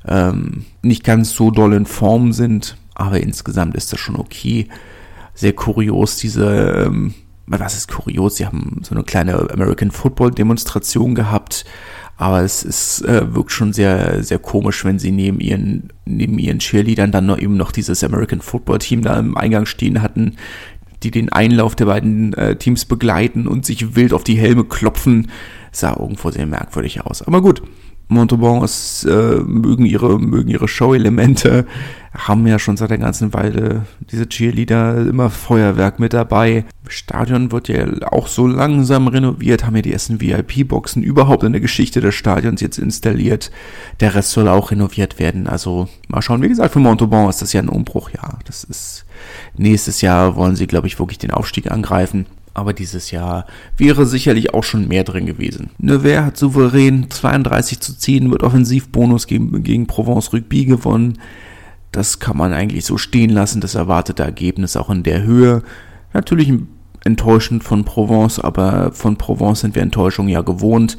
ähm, 0.06 0.64
nicht 0.82 1.02
ganz 1.02 1.34
so 1.34 1.50
doll 1.50 1.74
in 1.74 1.86
Form 1.86 2.32
sind. 2.32 2.76
Aber 2.94 3.20
insgesamt 3.20 3.74
ist 3.74 3.92
das 3.92 3.98
schon 3.98 4.16
okay 4.16 4.68
sehr 5.34 5.52
kurios, 5.52 6.16
diese, 6.16 6.86
ähm, 6.86 7.14
was 7.46 7.76
ist 7.76 7.88
kurios? 7.92 8.36
Sie 8.36 8.46
haben 8.46 8.80
so 8.82 8.94
eine 8.94 9.04
kleine 9.04 9.50
American 9.50 9.90
Football 9.90 10.30
Demonstration 10.30 11.14
gehabt, 11.14 11.64
aber 12.16 12.42
es 12.42 12.62
ist, 12.62 13.02
äh, 13.02 13.34
wirkt 13.34 13.52
schon 13.52 13.72
sehr, 13.72 14.22
sehr 14.22 14.38
komisch, 14.38 14.84
wenn 14.84 14.98
sie 14.98 15.10
neben 15.10 15.40
ihren, 15.40 15.92
neben 16.04 16.38
ihren 16.38 16.58
Cheerleadern 16.60 17.10
dann 17.10 17.26
noch 17.26 17.38
eben 17.38 17.56
noch 17.56 17.72
dieses 17.72 18.04
American 18.04 18.40
Football 18.40 18.78
Team 18.78 19.02
da 19.02 19.18
im 19.18 19.36
Eingang 19.36 19.66
stehen 19.66 20.00
hatten, 20.00 20.36
die 21.02 21.10
den 21.10 21.30
Einlauf 21.30 21.74
der 21.74 21.86
beiden 21.86 22.32
äh, 22.34 22.56
Teams 22.56 22.84
begleiten 22.84 23.46
und 23.46 23.66
sich 23.66 23.96
wild 23.96 24.12
auf 24.12 24.24
die 24.24 24.38
Helme 24.38 24.64
klopfen. 24.64 25.30
Sah 25.72 25.96
irgendwo 25.98 26.30
sehr 26.30 26.46
merkwürdig 26.46 27.00
aus. 27.00 27.22
Aber 27.22 27.42
gut, 27.42 27.62
Montauban 28.08 28.62
ist, 28.62 29.04
äh, 29.04 29.40
mögen 29.44 29.86
ihre, 29.86 30.18
mögen 30.18 30.50
ihre 30.50 30.68
Show-Elemente, 30.68 31.66
haben 32.12 32.46
ja 32.46 32.58
schon 32.58 32.76
seit 32.76 32.90
der 32.90 32.98
ganzen 32.98 33.32
Weile 33.32 33.86
diese 34.10 34.28
Cheerleader 34.28 35.06
immer 35.06 35.30
Feuerwerk 35.30 35.98
mit 35.98 36.12
dabei. 36.12 36.64
Stadion 36.86 37.50
wird 37.50 37.68
ja 37.68 37.86
auch 38.10 38.28
so 38.28 38.46
langsam 38.46 39.08
renoviert, 39.08 39.64
haben 39.64 39.76
ja 39.76 39.82
die 39.82 39.92
ersten 39.92 40.20
VIP-Boxen 40.20 41.02
überhaupt 41.02 41.42
in 41.42 41.52
der 41.52 41.60
Geschichte 41.60 42.00
des 42.00 42.14
Stadions 42.14 42.60
jetzt 42.60 42.78
installiert. 42.78 43.50
Der 44.00 44.14
Rest 44.14 44.30
soll 44.30 44.48
auch 44.48 44.70
renoviert 44.70 45.18
werden. 45.18 45.46
Also 45.46 45.88
mal 46.08 46.22
schauen, 46.22 46.42
wie 46.42 46.48
gesagt, 46.48 46.72
für 46.72 46.78
Montauban 46.80 47.28
ist 47.28 47.42
das 47.42 47.52
ja 47.52 47.62
ein 47.62 47.68
Umbruch, 47.68 48.10
ja. 48.10 48.38
Das 48.44 48.64
ist 48.64 49.06
nächstes 49.56 50.02
Jahr 50.02 50.36
wollen 50.36 50.56
sie, 50.56 50.66
glaube 50.66 50.86
ich, 50.86 50.98
wirklich 50.98 51.18
den 51.18 51.30
Aufstieg 51.30 51.70
angreifen 51.70 52.26
aber 52.54 52.72
dieses 52.72 53.10
Jahr 53.10 53.46
wäre 53.76 54.06
sicherlich 54.06 54.54
auch 54.54 54.64
schon 54.64 54.88
mehr 54.88 55.04
drin 55.04 55.26
gewesen. 55.26 55.70
Nevers 55.78 56.24
hat 56.24 56.36
souverän 56.36 57.10
32 57.10 57.80
zu 57.80 57.98
10 57.98 58.30
mit 58.30 58.42
Offensivbonus 58.42 59.26
gegen, 59.26 59.62
gegen 59.64 59.86
Provence 59.86 60.32
Rugby 60.32 60.64
gewonnen. 60.64 61.18
Das 61.90 62.20
kann 62.20 62.36
man 62.36 62.52
eigentlich 62.52 62.84
so 62.84 62.96
stehen 62.96 63.30
lassen, 63.30 63.60
das 63.60 63.74
erwartete 63.74 64.22
Ergebnis 64.22 64.76
auch 64.76 64.90
in 64.90 65.02
der 65.02 65.22
Höhe. 65.22 65.62
Natürlich 66.12 66.52
enttäuschend 67.04 67.64
von 67.64 67.84
Provence, 67.84 68.38
aber 68.38 68.92
von 68.92 69.16
Provence 69.16 69.60
sind 69.60 69.74
wir 69.74 69.82
Enttäuschung 69.82 70.28
ja 70.28 70.40
gewohnt 70.40 70.96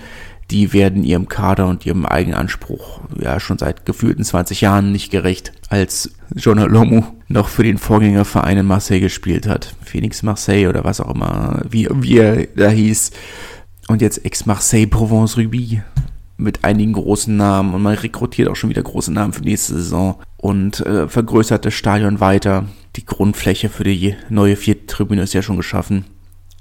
die 0.51 0.73
werden 0.73 1.03
ihrem 1.03 1.27
Kader 1.27 1.67
und 1.67 1.85
ihrem 1.85 2.05
Eigenanspruch 2.05 3.01
ja 3.19 3.39
schon 3.39 3.57
seit 3.57 3.85
gefühlten 3.85 4.23
20 4.23 4.61
Jahren 4.61 4.91
nicht 4.91 5.11
gerecht, 5.11 5.53
als 5.69 6.11
Jonah 6.35 6.65
Lomu 6.65 7.03
noch 7.27 7.47
für 7.49 7.63
den 7.63 7.77
Vorgängerverein 7.77 8.57
in 8.57 8.65
Marseille 8.65 8.99
gespielt 8.99 9.47
hat. 9.47 9.75
Phoenix 9.83 10.21
Marseille 10.21 10.67
oder 10.67 10.83
was 10.83 11.01
auch 11.01 11.13
immer, 11.13 11.61
wie, 11.69 11.87
wie 11.91 12.17
er 12.17 12.47
da 12.55 12.69
hieß. 12.69 13.11
Und 13.87 14.01
jetzt 14.01 14.23
ex-Marseille 14.25 14.87
Provence 14.87 15.37
Ruby 15.37 15.81
mit 16.37 16.63
einigen 16.63 16.93
großen 16.93 17.35
Namen 17.35 17.73
und 17.73 17.81
man 17.81 17.95
rekrutiert 17.95 18.49
auch 18.49 18.55
schon 18.55 18.69
wieder 18.69 18.83
große 18.83 19.11
Namen 19.11 19.33
für 19.33 19.43
nächste 19.43 19.75
Saison 19.75 20.21
und 20.37 20.85
äh, 20.85 21.07
vergrößert 21.07 21.65
das 21.65 21.73
Stadion 21.73 22.19
weiter. 22.19 22.65
Die 22.97 23.05
Grundfläche 23.05 23.69
für 23.69 23.83
die 23.83 24.15
neue 24.29 24.55
Viertribüne 24.55 25.21
ist 25.21 25.33
ja 25.33 25.41
schon 25.41 25.57
geschaffen. 25.57 26.05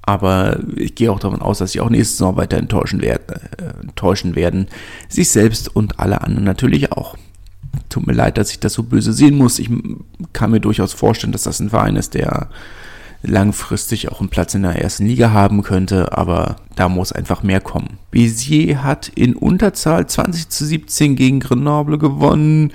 Aber 0.07 0.59
ich 0.77 0.95
gehe 0.95 1.11
auch 1.11 1.19
davon 1.19 1.41
aus, 1.41 1.59
dass 1.59 1.73
sie 1.73 1.81
auch 1.81 1.89
nächste 1.89 2.17
Saison 2.17 2.37
weiter 2.37 2.59
enttäuschen 2.59 3.01
werden, 3.01 3.23
äh, 3.29 3.83
enttäuschen 3.83 4.37
werden. 4.37 4.67
Sich 5.09 5.31
selbst 5.31 5.75
und 5.75 5.99
alle 5.99 6.21
anderen 6.21 6.45
natürlich 6.45 6.93
auch. 6.93 7.17
Tut 7.89 8.07
mir 8.07 8.13
leid, 8.13 8.39
dass 8.39 8.51
ich 8.51 8.61
das 8.61 8.75
so 8.75 8.83
böse 8.83 9.13
sehen 9.13 9.37
muss. 9.37 9.59
Ich 9.59 9.71
kann 10.33 10.51
mir 10.51 10.61
durchaus 10.61 10.93
vorstellen, 10.93 11.33
dass 11.33 11.45
das 11.45 11.61
ein 11.61 11.71
Verein 11.71 11.97
ist, 11.97 12.15
der 12.15 12.51
langfristig 13.23 14.13
auch 14.13 14.21
einen 14.21 14.29
Platz 14.29 14.55
in 14.55 14.63
der 14.63 14.83
ersten 14.83 15.07
Liga 15.07 15.31
haben 15.31 15.63
könnte, 15.63 16.17
aber 16.17 16.57
da 16.77 16.91
muss 16.91 17.13
einfach 17.13 17.43
mehr 17.43 17.61
kommen. 17.61 17.99
Béziers 18.13 18.83
hat 18.83 19.09
in 19.09 19.35
Unterzahl 19.35 20.07
20 20.07 20.51
zu 20.51 20.67
17 20.67 21.17
gegen 21.17 21.41
Grenoble 21.41 21.97
gewonnen. 21.97 22.73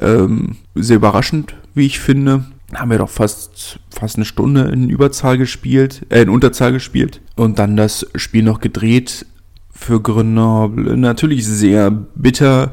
Ähm, 0.00 0.56
sehr 0.76 0.96
überraschend, 0.96 1.56
wie 1.74 1.86
ich 1.86 1.98
finde 1.98 2.44
haben 2.74 2.90
wir 2.90 2.98
doch 2.98 3.08
fast, 3.08 3.80
fast 3.90 4.16
eine 4.16 4.24
Stunde 4.24 4.62
in 4.62 4.90
Überzahl 4.90 5.38
gespielt, 5.38 6.06
äh, 6.10 6.22
in 6.22 6.28
Unterzahl 6.28 6.72
gespielt 6.72 7.20
und 7.36 7.58
dann 7.58 7.76
das 7.76 8.06
Spiel 8.14 8.42
noch 8.42 8.60
gedreht 8.60 9.26
für 9.70 10.00
Grenoble. 10.00 10.96
Natürlich 10.96 11.46
sehr 11.46 11.90
bitter. 11.90 12.72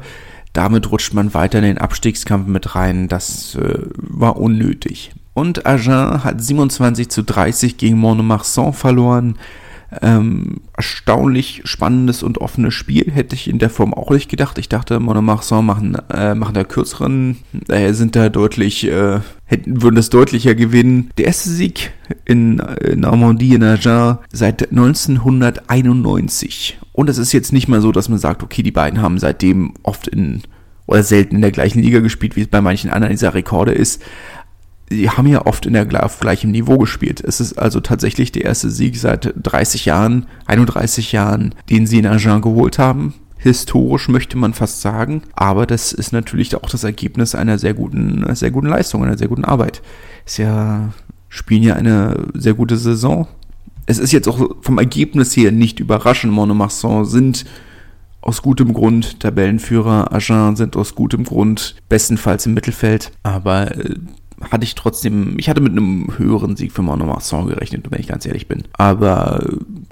Damit 0.52 0.90
rutscht 0.90 1.12
man 1.12 1.34
weiter 1.34 1.58
in 1.58 1.64
den 1.64 1.78
Abstiegskampf 1.78 2.46
mit 2.46 2.74
rein. 2.74 3.08
Das 3.08 3.54
äh, 3.56 3.78
war 3.96 4.38
unnötig. 4.38 5.12
Und 5.34 5.66
Agen 5.66 6.24
hat 6.24 6.42
27 6.42 7.10
zu 7.10 7.22
30 7.22 7.76
gegen 7.76 7.98
Montmarsan 7.98 8.72
verloren. 8.72 9.36
Ähm, 10.02 10.62
erstaunlich 10.76 11.62
spannendes 11.64 12.22
und 12.22 12.38
offenes 12.38 12.74
Spiel. 12.74 13.10
Hätte 13.12 13.34
ich 13.34 13.48
in 13.48 13.58
der 13.58 13.70
Form 13.70 13.94
auch 13.94 14.10
nicht 14.10 14.28
gedacht. 14.28 14.58
Ich 14.58 14.68
dachte, 14.68 14.98
Monomarsan 14.98 15.64
machen, 15.64 15.96
äh, 16.12 16.34
machen 16.34 16.54
da 16.54 16.64
kürzeren, 16.64 17.38
äh, 17.68 17.92
sind 17.92 18.16
da 18.16 18.28
deutlich, 18.28 18.86
äh, 18.86 19.20
hätten, 19.44 19.82
würden 19.82 19.96
das 19.96 20.10
deutlicher 20.10 20.54
gewinnen. 20.54 21.10
Der 21.18 21.26
erste 21.26 21.50
Sieg 21.50 21.92
in, 22.24 22.58
in 22.58 23.00
Normandie, 23.00 23.54
in 23.54 23.62
Agen, 23.62 24.18
seit 24.32 24.70
1991. 24.70 26.78
Und 26.92 27.08
es 27.08 27.18
ist 27.18 27.32
jetzt 27.32 27.52
nicht 27.52 27.68
mal 27.68 27.80
so, 27.80 27.92
dass 27.92 28.08
man 28.08 28.18
sagt, 28.18 28.42
okay, 28.42 28.62
die 28.62 28.72
beiden 28.72 29.00
haben 29.00 29.18
seitdem 29.18 29.74
oft 29.82 30.08
in 30.08 30.42
oder 30.86 31.02
selten 31.02 31.36
in 31.36 31.42
der 31.42 31.50
gleichen 31.50 31.82
Liga 31.82 31.98
gespielt, 31.98 32.36
wie 32.36 32.42
es 32.42 32.46
bei 32.46 32.60
manchen 32.60 32.90
anderen 32.90 33.12
dieser 33.12 33.34
Rekorde 33.34 33.72
ist 33.72 34.00
sie 34.88 35.10
haben 35.10 35.26
ja 35.26 35.46
oft 35.46 35.66
in 35.66 35.72
der, 35.72 36.04
auf 36.04 36.20
gleichem 36.20 36.50
Niveau 36.50 36.78
gespielt. 36.78 37.20
Es 37.20 37.40
ist 37.40 37.54
also 37.54 37.80
tatsächlich 37.80 38.32
der 38.32 38.44
erste 38.44 38.70
Sieg 38.70 38.96
seit 38.96 39.32
30 39.36 39.84
Jahren, 39.84 40.26
31 40.46 41.12
Jahren, 41.12 41.54
den 41.70 41.86
sie 41.86 41.98
in 41.98 42.06
Agen 42.06 42.40
geholt 42.40 42.78
haben. 42.78 43.14
Historisch 43.38 44.08
möchte 44.08 44.38
man 44.38 44.54
fast 44.54 44.80
sagen, 44.80 45.22
aber 45.34 45.66
das 45.66 45.92
ist 45.92 46.12
natürlich 46.12 46.54
auch 46.56 46.70
das 46.70 46.84
Ergebnis 46.84 47.34
einer 47.34 47.58
sehr 47.58 47.74
guten, 47.74 48.24
sehr 48.34 48.50
guten 48.50 48.68
Leistung, 48.68 49.04
einer 49.04 49.18
sehr 49.18 49.28
guten 49.28 49.44
Arbeit. 49.44 49.82
Ist 50.24 50.38
ja, 50.38 50.92
spielen 51.28 51.62
ja 51.62 51.74
eine 51.74 52.26
sehr 52.34 52.54
gute 52.54 52.76
Saison. 52.76 53.28
Es 53.84 53.98
ist 53.98 54.12
jetzt 54.12 54.26
auch 54.26 54.56
vom 54.62 54.78
Ergebnis 54.78 55.36
her 55.36 55.52
nicht 55.52 55.78
überraschend. 55.78 56.32
Monomarsan 56.32 57.04
sind 57.04 57.44
aus 58.20 58.42
gutem 58.42 58.74
Grund 58.74 59.20
Tabellenführer, 59.20 60.12
Agen 60.12 60.56
sind 60.56 60.76
aus 60.76 60.96
gutem 60.96 61.22
Grund 61.22 61.76
bestenfalls 61.88 62.46
im 62.46 62.54
Mittelfeld, 62.54 63.12
aber 63.22 63.76
äh, 63.76 63.94
hatte 64.40 64.64
ich 64.64 64.74
trotzdem, 64.74 65.38
ich 65.38 65.48
hatte 65.48 65.60
mit 65.60 65.72
einem 65.72 66.18
höheren 66.18 66.56
Sieg 66.56 66.72
für 66.72 66.82
Monomarsan 66.82 67.46
gerechnet, 67.46 67.90
wenn 67.90 68.00
ich 68.00 68.08
ganz 68.08 68.26
ehrlich 68.26 68.48
bin. 68.48 68.64
Aber 68.74 69.46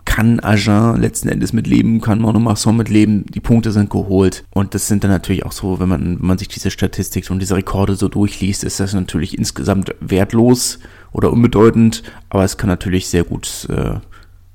kann 0.04 0.40
Agen 0.40 1.00
letzten 1.00 1.28
Endes 1.28 1.52
mit 1.52 1.66
leben, 1.66 2.00
kann 2.00 2.20
Monomarsan 2.20 2.76
mit 2.76 2.88
leben, 2.88 3.24
die 3.26 3.40
Punkte 3.40 3.72
sind 3.72 3.90
geholt. 3.90 4.44
Und 4.52 4.74
das 4.74 4.86
sind 4.86 5.02
dann 5.02 5.10
natürlich 5.10 5.46
auch 5.46 5.52
so, 5.52 5.80
wenn 5.80 5.88
man, 5.88 6.20
wenn 6.20 6.26
man 6.26 6.38
sich 6.38 6.48
diese 6.48 6.70
Statistik 6.70 7.30
und 7.30 7.38
diese 7.38 7.56
Rekorde 7.56 7.96
so 7.96 8.08
durchliest, 8.08 8.64
ist 8.64 8.80
das 8.80 8.92
natürlich 8.92 9.38
insgesamt 9.38 9.94
wertlos 10.00 10.78
oder 11.12 11.32
unbedeutend, 11.32 12.02
aber 12.28 12.44
es 12.44 12.56
kann 12.56 12.68
natürlich 12.68 13.08
sehr 13.08 13.24
gut 13.24 13.66
äh, 13.70 13.94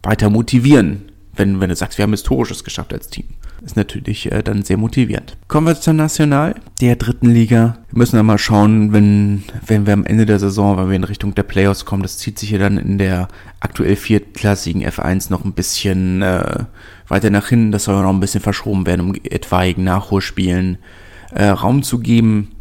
weiter 0.04 0.30
motivieren, 0.30 1.12
wenn, 1.36 1.60
wenn 1.60 1.70
du 1.70 1.76
sagst, 1.76 1.98
wir 1.98 2.04
haben 2.04 2.12
Historisches 2.12 2.64
geschafft 2.64 2.94
als 2.94 3.08
Team. 3.08 3.26
Ist 3.62 3.76
natürlich 3.76 4.32
äh, 4.32 4.42
dann 4.42 4.64
sehr 4.64 4.78
motivierend. 4.78 5.38
Kommen 5.48 5.68
wir 5.68 5.80
zur 5.80 5.94
National, 5.94 6.56
der 6.80 6.96
dritten 6.96 7.30
Liga. 7.30 7.78
Wir 7.90 7.98
müssen 7.98 8.16
dann 8.16 8.26
mal 8.26 8.38
schauen, 8.38 8.94
wenn, 8.94 9.44
wenn 9.66 9.86
wir 9.86 9.94
am 9.94 10.06
Ende 10.06 10.26
der 10.26 10.40
Saison, 10.40 10.78
wenn 10.78 10.90
wir 10.90 10.96
in 10.96 11.04
Richtung 11.04 11.36
der 11.36 11.44
Playoffs 11.44 11.84
kommen, 11.84 12.04
das 12.04 12.18
zieht 12.18 12.40
sich 12.40 12.52
ja 12.52 12.58
dann 12.58 12.78
in 12.78 12.98
der 12.98 13.28
aktuell 13.60 13.98
viertklassigen 13.98 14.86
F1 14.86 15.30
noch 15.30 15.44
ein 15.44 15.54
bisschen 15.54 16.22
äh, 16.22 16.64
weiter 17.10 17.30
nach 17.30 17.50
hinten. 17.50 17.72
Das 17.72 17.84
soll 17.84 17.96
ja 17.96 18.04
noch 18.04 18.14
ein 18.14 18.22
bisschen 18.22 18.42
verschoben 18.42 18.86
werden, 18.86 19.02
um 19.02 19.16
etwaigen 19.16 19.84
Nachholspielen 19.84 20.78
äh, 21.32 21.46
Raum 21.46 21.84
zu 21.84 22.00
geben. 22.00 22.52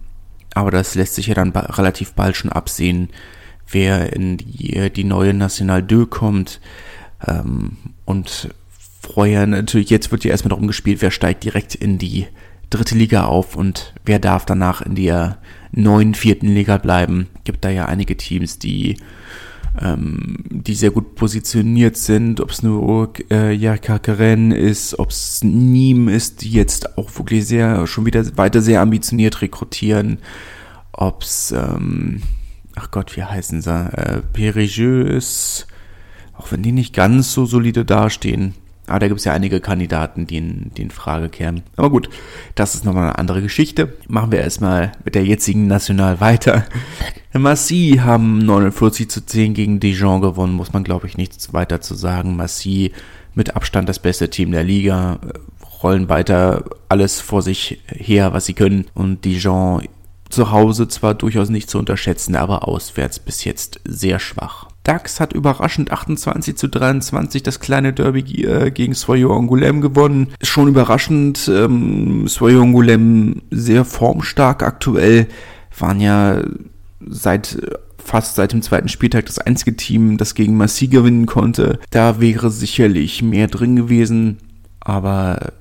Aber 0.54 0.72
das 0.72 0.96
lässt 0.96 1.14
sich 1.14 1.28
ja 1.28 1.34
dann 1.34 1.52
ba 1.52 1.60
relativ 1.60 2.14
bald 2.14 2.36
schon 2.36 2.50
absehen, 2.50 3.10
wer 3.70 4.12
in 4.12 4.38
die, 4.38 4.90
die 4.90 5.04
neue 5.04 5.32
National 5.32 5.86
2 5.86 6.06
kommt. 6.06 6.60
Ähm, 7.26 7.76
und 8.04 8.48
vorher 9.14 9.46
natürlich, 9.46 9.90
jetzt 9.90 10.10
wird 10.10 10.24
ja 10.24 10.30
erstmal 10.30 10.50
darum 10.50 10.66
gespielt, 10.66 11.02
wer 11.02 11.10
steigt 11.10 11.44
direkt 11.44 11.74
in 11.74 11.98
die 11.98 12.26
dritte 12.70 12.94
Liga 12.94 13.24
auf 13.24 13.56
und 13.56 13.94
wer 14.04 14.18
darf 14.18 14.44
danach 14.44 14.82
in 14.82 14.94
der 14.94 15.38
neuen 15.72 16.14
vierten 16.14 16.48
Liga 16.48 16.78
bleiben. 16.78 17.28
Gibt 17.44 17.64
da 17.64 17.70
ja 17.70 17.86
einige 17.86 18.16
Teams, 18.16 18.58
die 18.58 18.96
ähm, 19.80 20.36
die 20.50 20.74
sehr 20.74 20.90
gut 20.90 21.14
positioniert 21.14 21.96
sind, 21.96 22.40
ob 22.40 22.50
es 22.50 22.62
nur 22.62 23.12
äh, 23.30 23.52
Jakakeren 23.52 24.50
ist, 24.50 24.98
ob 24.98 25.10
es 25.10 25.42
Nîmes 25.42 26.10
ist, 26.10 26.42
die 26.42 26.50
jetzt 26.50 26.98
auch 26.98 27.10
wirklich 27.16 27.46
sehr, 27.46 27.86
schon 27.86 28.06
wieder 28.06 28.36
weiter 28.36 28.60
sehr 28.60 28.80
ambitioniert 28.80 29.40
rekrutieren, 29.40 30.18
ob 30.92 31.22
es, 31.22 31.52
ähm, 31.52 32.22
ach 32.74 32.90
Gott, 32.90 33.16
wie 33.16 33.22
heißen 33.22 33.62
sie, 33.62 33.70
äh, 33.70 34.20
Périgeux 34.32 35.04
ist, 35.04 35.66
auch 36.34 36.50
wenn 36.50 36.62
die 36.62 36.72
nicht 36.72 36.94
ganz 36.94 37.32
so 37.32 37.46
solide 37.46 37.84
dastehen. 37.84 38.54
Aber 38.88 39.00
da 39.00 39.08
gibt 39.08 39.18
es 39.18 39.24
ja 39.24 39.32
einige 39.32 39.60
Kandidaten, 39.60 40.26
die 40.26 40.38
in, 40.38 40.70
die 40.76 40.82
in 40.82 40.90
Frage 40.90 41.28
kämen. 41.28 41.62
Aber 41.76 41.90
gut, 41.90 42.08
das 42.54 42.74
ist 42.74 42.84
nochmal 42.84 43.04
eine 43.04 43.18
andere 43.18 43.42
Geschichte. 43.42 43.94
Machen 44.08 44.32
wir 44.32 44.40
erstmal 44.40 44.92
mit 45.04 45.14
der 45.14 45.24
jetzigen 45.24 45.66
National 45.66 46.20
weiter. 46.20 46.64
Massy 47.32 48.00
haben 48.02 48.38
49 48.38 49.10
zu 49.10 49.24
10 49.24 49.54
gegen 49.54 49.80
Dijon 49.80 50.20
gewonnen, 50.20 50.54
muss 50.54 50.72
man 50.72 50.84
glaube 50.84 51.06
ich 51.06 51.16
nichts 51.16 51.52
weiter 51.52 51.80
zu 51.80 51.94
sagen. 51.94 52.36
Massy 52.36 52.92
mit 53.34 53.54
Abstand 53.54 53.88
das 53.88 53.98
beste 53.98 54.30
Team 54.30 54.50
der 54.50 54.64
Liga, 54.64 55.20
rollen 55.82 56.08
weiter 56.08 56.64
alles 56.88 57.20
vor 57.20 57.42
sich 57.42 57.80
her, 57.86 58.32
was 58.32 58.46
sie 58.46 58.54
können. 58.54 58.86
Und 58.94 59.24
Dijon 59.24 59.82
zu 60.28 60.50
Hause 60.50 60.88
zwar 60.88 61.14
durchaus 61.14 61.48
nicht 61.48 61.70
zu 61.70 61.78
unterschätzen, 61.78 62.36
aber 62.36 62.66
auswärts 62.66 63.18
bis 63.18 63.44
jetzt 63.44 63.80
sehr 63.84 64.18
schwach. 64.18 64.68
DAX 64.88 65.20
hat 65.20 65.34
überraschend 65.34 65.92
28 65.92 66.56
zu 66.56 66.66
23 66.66 67.42
das 67.42 67.60
kleine 67.60 67.92
Derby 67.92 68.44
äh, 68.44 68.70
gegen 68.70 68.94
Soyo 68.94 69.36
Angoulême 69.36 69.80
gewonnen. 69.80 70.28
Schon 70.42 70.68
überraschend, 70.68 71.46
ähm, 71.52 72.26
Soyo 72.26 72.62
Angoulême 72.62 73.42
sehr 73.50 73.84
formstark 73.84 74.62
aktuell, 74.62 75.28
waren 75.78 76.00
ja 76.00 76.40
seit 77.06 77.58
fast 78.02 78.36
seit 78.36 78.52
dem 78.52 78.62
zweiten 78.62 78.88
Spieltag 78.88 79.26
das 79.26 79.38
einzige 79.38 79.76
Team, 79.76 80.16
das 80.16 80.34
gegen 80.34 80.56
Massi 80.56 80.86
gewinnen 80.86 81.26
konnte. 81.26 81.78
Da 81.90 82.18
wäre 82.18 82.50
sicherlich 82.50 83.22
mehr 83.22 83.48
drin 83.48 83.76
gewesen, 83.76 84.38
aber 84.80 85.52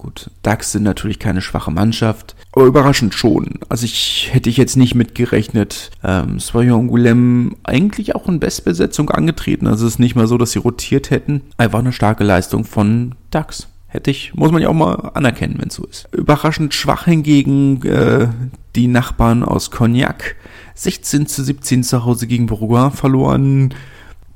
Gut, 0.00 0.30
DAX 0.42 0.72
sind 0.72 0.84
natürlich 0.84 1.18
keine 1.18 1.42
schwache 1.42 1.70
Mannschaft, 1.70 2.34
aber 2.52 2.64
überraschend 2.64 3.12
schon. 3.12 3.58
Also 3.68 3.84
ich 3.84 4.30
hätte 4.32 4.48
ich 4.48 4.56
jetzt 4.56 4.78
nicht 4.78 4.94
mitgerechnet. 4.94 5.90
Ähm, 6.02 6.38
Soyon 6.40 6.88
Goulem 6.88 7.56
eigentlich 7.64 8.14
auch 8.14 8.26
in 8.26 8.40
Bestbesetzung 8.40 9.10
angetreten. 9.10 9.66
Also 9.66 9.86
es 9.86 9.94
ist 9.94 9.98
nicht 9.98 10.14
mal 10.14 10.26
so, 10.26 10.38
dass 10.38 10.52
sie 10.52 10.58
rotiert 10.58 11.10
hätten. 11.10 11.42
Einfach 11.58 11.80
eine 11.80 11.92
starke 11.92 12.24
Leistung 12.24 12.64
von 12.64 13.14
DAX. 13.30 13.68
Hätte 13.88 14.10
ich, 14.10 14.32
muss 14.32 14.52
man 14.52 14.62
ja 14.62 14.70
auch 14.70 14.72
mal 14.72 14.94
anerkennen, 15.12 15.56
wenn 15.58 15.68
es 15.68 15.74
so 15.74 15.84
ist. 15.84 16.08
Überraschend 16.12 16.72
schwach 16.72 17.04
hingegen 17.04 17.84
äh, 17.84 18.28
die 18.76 18.86
Nachbarn 18.86 19.44
aus 19.44 19.70
Cognac. 19.70 20.36
16 20.76 21.26
zu 21.26 21.44
17 21.44 21.84
zu 21.84 22.06
Hause 22.06 22.26
gegen 22.26 22.46
Bourgoin 22.46 22.90
verloren. 22.90 23.74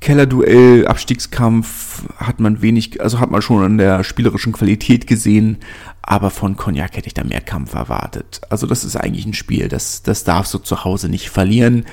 Kellerduell, 0.05 0.85
Abstiegskampf 0.85 2.03
hat 2.17 2.39
man 2.39 2.61
wenig, 2.61 3.01
also 3.01 3.19
hat 3.19 3.31
man 3.31 3.41
schon 3.41 3.63
an 3.63 3.79
der 3.79 4.03
spielerischen 4.03 4.53
Qualität 4.53 5.07
gesehen, 5.07 5.57
aber 6.03 6.29
von 6.29 6.55
Cognac 6.55 6.95
hätte 6.95 7.07
ich 7.07 7.15
da 7.15 7.23
mehr 7.23 7.41
Kampf 7.41 7.73
erwartet. 7.73 8.39
Also 8.51 8.67
das 8.67 8.83
ist 8.83 8.95
eigentlich 8.95 9.25
ein 9.25 9.33
Spiel, 9.33 9.67
das, 9.67 10.03
das 10.03 10.23
darf 10.23 10.45
so 10.45 10.59
zu 10.59 10.83
Hause 10.83 11.09
nicht 11.09 11.31
verlieren. 11.31 11.85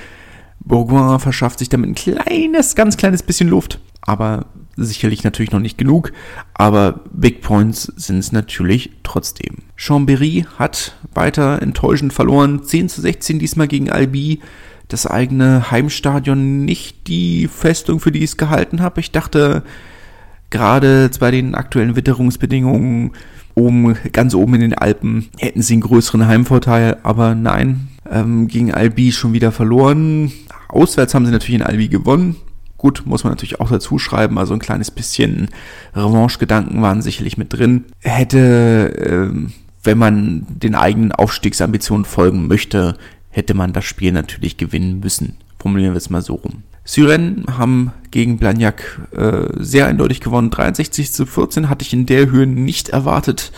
Bourgoin 0.59 1.19
verschafft 1.19 1.57
sich 1.57 1.69
damit 1.69 1.89
ein 1.89 1.95
kleines, 1.95 2.75
ganz 2.75 2.97
kleines 2.97 3.23
bisschen 3.23 3.49
Luft, 3.49 3.79
aber 4.01 4.45
sicherlich 4.75 5.23
natürlich 5.23 5.51
noch 5.51 5.59
nicht 5.59 5.79
genug, 5.79 6.13
aber 6.53 6.99
Big 7.11 7.41
Points 7.41 7.91
sind 7.95 8.19
es 8.19 8.31
natürlich 8.31 8.91
trotzdem. 9.01 9.63
Chambéry 9.75 10.45
hat 10.59 10.95
weiter 11.15 11.63
enttäuschend 11.63 12.13
verloren, 12.13 12.63
10 12.63 12.89
zu 12.89 13.01
16 13.01 13.39
diesmal 13.39 13.67
gegen 13.67 13.89
Albi 13.89 14.39
das 14.87 15.07
eigene 15.07 15.71
Heimstadion 15.71 16.65
nicht 16.65 17.07
die 17.07 17.47
Festung, 17.47 17.99
für 17.99 18.11
die 18.11 18.19
ich 18.19 18.31
es 18.31 18.37
gehalten 18.37 18.81
habe. 18.81 18.99
Ich 18.99 19.11
dachte, 19.11 19.63
gerade 20.49 21.09
bei 21.19 21.31
den 21.31 21.55
aktuellen 21.55 21.95
Witterungsbedingungen 21.95 23.11
oben, 23.55 23.95
ganz 24.11 24.33
oben 24.33 24.55
in 24.55 24.61
den 24.61 24.73
Alpen, 24.73 25.29
hätten 25.37 25.61
sie 25.61 25.73
einen 25.73 25.81
größeren 25.81 26.27
Heimvorteil, 26.27 26.97
aber 27.03 27.35
nein, 27.35 27.89
ähm, 28.09 28.47
gegen 28.47 28.73
Albi 28.73 29.11
schon 29.11 29.33
wieder 29.33 29.51
verloren. 29.51 30.31
Auswärts 30.69 31.13
haben 31.13 31.25
sie 31.25 31.31
natürlich 31.31 31.61
in 31.61 31.65
Albi 31.65 31.87
gewonnen. 31.87 32.35
Gut, 32.77 33.03
muss 33.05 33.23
man 33.23 33.31
natürlich 33.31 33.61
auch 33.61 33.69
dazu 33.69 33.97
schreiben, 33.97 34.37
also 34.37 34.53
ein 34.53 34.59
kleines 34.59 34.91
bisschen 34.91 35.49
Revanche-Gedanken 35.95 36.81
waren 36.81 37.01
sicherlich 37.01 37.37
mit 37.37 37.53
drin. 37.53 37.85
Hätte, 37.99 38.93
ähm, 38.99 39.53
wenn 39.83 39.97
man 39.97 40.45
den 40.49 40.75
eigenen 40.75 41.11
Aufstiegsambitionen 41.11 42.05
folgen 42.05 42.47
möchte, 42.47 42.97
hätte 43.33 43.55
man 43.55 43.73
das 43.73 43.83
Spiel 43.83 44.11
natürlich 44.11 44.57
gewinnen 44.57 44.99
müssen. 44.99 45.37
Formulieren 45.59 45.93
wir 45.93 45.97
es 45.97 46.09
mal 46.09 46.21
so 46.21 46.35
rum. 46.35 46.63
Syren 46.85 47.45
haben 47.57 47.91
gegen 48.11 48.37
Blagnac 48.37 49.01
äh, 49.11 49.47
sehr 49.57 49.87
eindeutig 49.87 50.21
gewonnen. 50.21 50.51
63 50.51 51.11
zu 51.11 51.25
14 51.25 51.69
hatte 51.69 51.83
ich 51.83 51.93
in 51.93 52.05
der 52.05 52.29
Höhe 52.29 52.45
nicht 52.45 52.89
erwartet. 52.89 53.51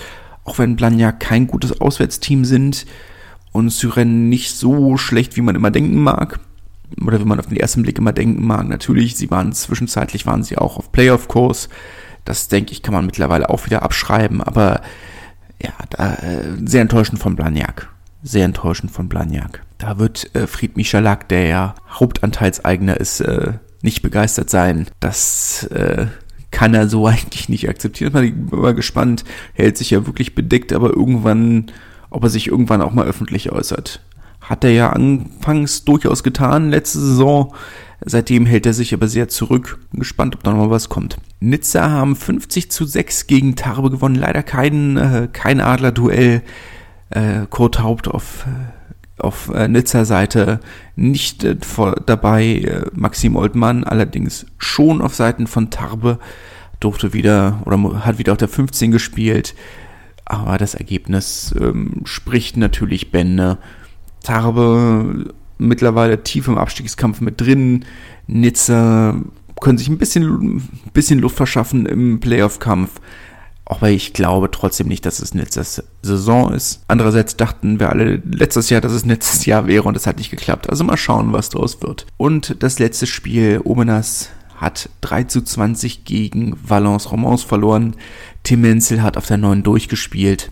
Auch 0.45 0.59
wenn 0.59 0.75
Blagnac 0.75 1.19
kein 1.19 1.47
gutes 1.47 1.81
Auswärtsteam 1.81 2.45
sind 2.45 2.85
und 3.51 3.69
Syren 3.69 4.29
nicht 4.29 4.55
so 4.55 4.95
schlecht, 4.95 5.35
wie 5.35 5.41
man 5.41 5.55
immer 5.55 5.71
denken 5.71 6.01
mag. 6.01 6.39
Oder 7.03 7.19
wie 7.19 7.25
man 7.25 7.39
auf 7.39 7.47
den 7.47 7.57
ersten 7.57 7.81
Blick 7.81 7.97
immer 7.97 8.13
denken 8.13 8.45
mag. 8.45 8.67
Natürlich, 8.69 9.15
sie 9.17 9.29
waren 9.29 9.51
zwischenzeitlich 9.51 10.25
waren 10.25 10.43
sie 10.43 10.57
auch 10.57 10.77
auf 10.77 10.91
Playoff-Kurs. 10.91 11.67
Das 12.23 12.47
denke 12.47 12.71
ich, 12.71 12.81
kann 12.81 12.93
man 12.93 13.07
mittlerweile 13.07 13.49
auch 13.49 13.65
wieder 13.65 13.81
abschreiben. 13.81 14.41
Aber 14.41 14.81
ja, 15.61 15.73
da, 15.89 16.13
äh, 16.13 16.43
sehr 16.63 16.81
enttäuschend 16.81 17.19
von 17.19 17.35
Blagnac 17.35 17.89
sehr 18.25 18.43
enttäuschend 18.43 18.91
von 18.91 19.07
Blagnac. 19.07 19.61
Da 19.77 19.99
wird 19.99 20.33
äh, 20.35 20.47
Fried 20.47 20.77
Michalak, 20.77 21.27
der 21.29 21.47
ja 21.47 21.75
Hauptanteilseigner 21.89 22.97
ist, 22.97 23.19
äh, 23.21 23.53
nicht 23.81 24.01
begeistert 24.01 24.49
sein. 24.49 24.87
Das 24.99 25.63
äh, 25.65 26.07
kann 26.51 26.73
er 26.73 26.87
so 26.87 27.07
eigentlich 27.07 27.49
nicht 27.49 27.69
akzeptieren. 27.69 28.13
Bin 28.13 28.59
mal 28.59 28.73
gespannt. 28.73 29.23
Hält 29.53 29.77
sich 29.77 29.91
ja 29.91 30.05
wirklich 30.05 30.35
bedeckt, 30.35 30.73
aber 30.73 30.89
irgendwann, 30.91 31.71
ob 32.09 32.23
er 32.23 32.29
sich 32.29 32.47
irgendwann 32.47 32.81
auch 32.81 32.93
mal 32.93 33.05
öffentlich 33.05 33.51
äußert. 33.51 34.01
Hat 34.41 34.63
er 34.63 34.71
ja 34.71 34.89
anfangs 34.91 35.85
durchaus 35.85 36.23
getan, 36.23 36.69
letzte 36.69 36.99
Saison. 36.99 37.53
Seitdem 38.05 38.45
hält 38.45 38.65
er 38.65 38.73
sich 38.73 38.93
aber 38.93 39.07
sehr 39.07 39.27
zurück. 39.27 39.79
Bin 39.91 40.01
gespannt, 40.01 40.35
ob 40.35 40.43
da 40.43 40.51
noch 40.51 40.59
mal 40.65 40.69
was 40.69 40.89
kommt. 40.89 41.17
Nizza 41.39 41.89
haben 41.89 42.15
50 42.15 42.69
zu 42.69 42.85
6 42.85 43.25
gegen 43.27 43.55
Tarbe 43.55 43.89
gewonnen. 43.89 44.15
Leider 44.15 44.43
kein, 44.43 44.97
äh, 44.97 45.27
kein 45.31 45.59
Adler-Duell 45.61 46.43
äh, 47.09 47.45
Kurt 47.49 47.81
Haupt 47.81 48.07
auf, 48.07 48.45
äh, 48.45 48.71
auf 49.17 49.49
äh, 49.53 49.67
Nizza-Seite 49.67 50.59
nicht 50.95 51.43
äh, 51.43 51.55
vor, 51.61 51.95
dabei, 52.05 52.45
äh, 52.45 52.85
Maxim 52.93 53.35
Oldmann 53.35 53.83
allerdings 53.83 54.45
schon 54.57 55.01
auf 55.01 55.15
Seiten 55.15 55.47
von 55.47 55.69
Tarbe, 55.69 56.19
durfte 56.79 57.13
wieder 57.13 57.61
oder 57.65 58.05
hat 58.05 58.17
wieder 58.17 58.33
auf 58.33 58.37
der 58.37 58.49
15 58.49 58.91
gespielt, 58.91 59.55
aber 60.25 60.57
das 60.57 60.75
Ergebnis 60.75 61.55
ähm, 61.59 62.01
spricht 62.03 62.57
natürlich 62.57 63.11
Bände. 63.11 63.57
Tarbe 64.23 65.33
mittlerweile 65.57 66.23
tief 66.23 66.47
im 66.47 66.57
Abstiegskampf 66.57 67.21
mit 67.21 67.39
drin, 67.39 67.85
Nizza 68.27 69.15
können 69.61 69.77
sich 69.77 69.87
ein 69.87 69.97
bisschen, 69.97 70.67
bisschen 70.93 71.19
Luft 71.19 71.37
verschaffen 71.37 71.85
im 71.85 72.19
Playoff-Kampf, 72.19 72.99
Aber 73.65 73.89
ich 73.89 74.13
glaube 74.13 74.51
trotzdem 74.51 74.87
nicht, 74.87 75.05
dass 75.05 75.19
es 75.19 75.31
eine 75.31 75.41
letzte 75.41 75.83
Saison 76.03 76.53
ist. 76.53 76.83
Andererseits 76.87 77.35
dachten 77.35 77.79
wir 77.79 77.89
alle 77.89 78.21
letztes 78.23 78.69
Jahr, 78.69 78.81
dass 78.81 78.91
es 78.91 79.05
letztes 79.05 79.45
Jahr 79.45 79.65
wäre 79.65 79.83
und 79.83 79.97
es 79.97 80.05
hat 80.05 80.17
nicht 80.17 80.29
geklappt. 80.29 80.69
Also 80.69 80.83
mal 80.83 80.97
schauen, 80.97 81.33
was 81.33 81.49
draus 81.49 81.81
wird. 81.81 82.05
Und 82.17 82.61
das 82.61 82.77
letzte 82.77 83.07
Spiel, 83.07 83.61
Omenas 83.63 84.29
hat 84.55 84.89
3 85.01 85.23
zu 85.23 85.41
20 85.41 86.05
gegen 86.05 86.57
Valence 86.63 87.11
Romans 87.11 87.43
verloren. 87.43 87.95
Tim 88.43 88.61
Menzel 88.61 89.01
hat 89.01 89.17
auf 89.17 89.25
der 89.25 89.37
9 89.37 89.63
durchgespielt. 89.63 90.51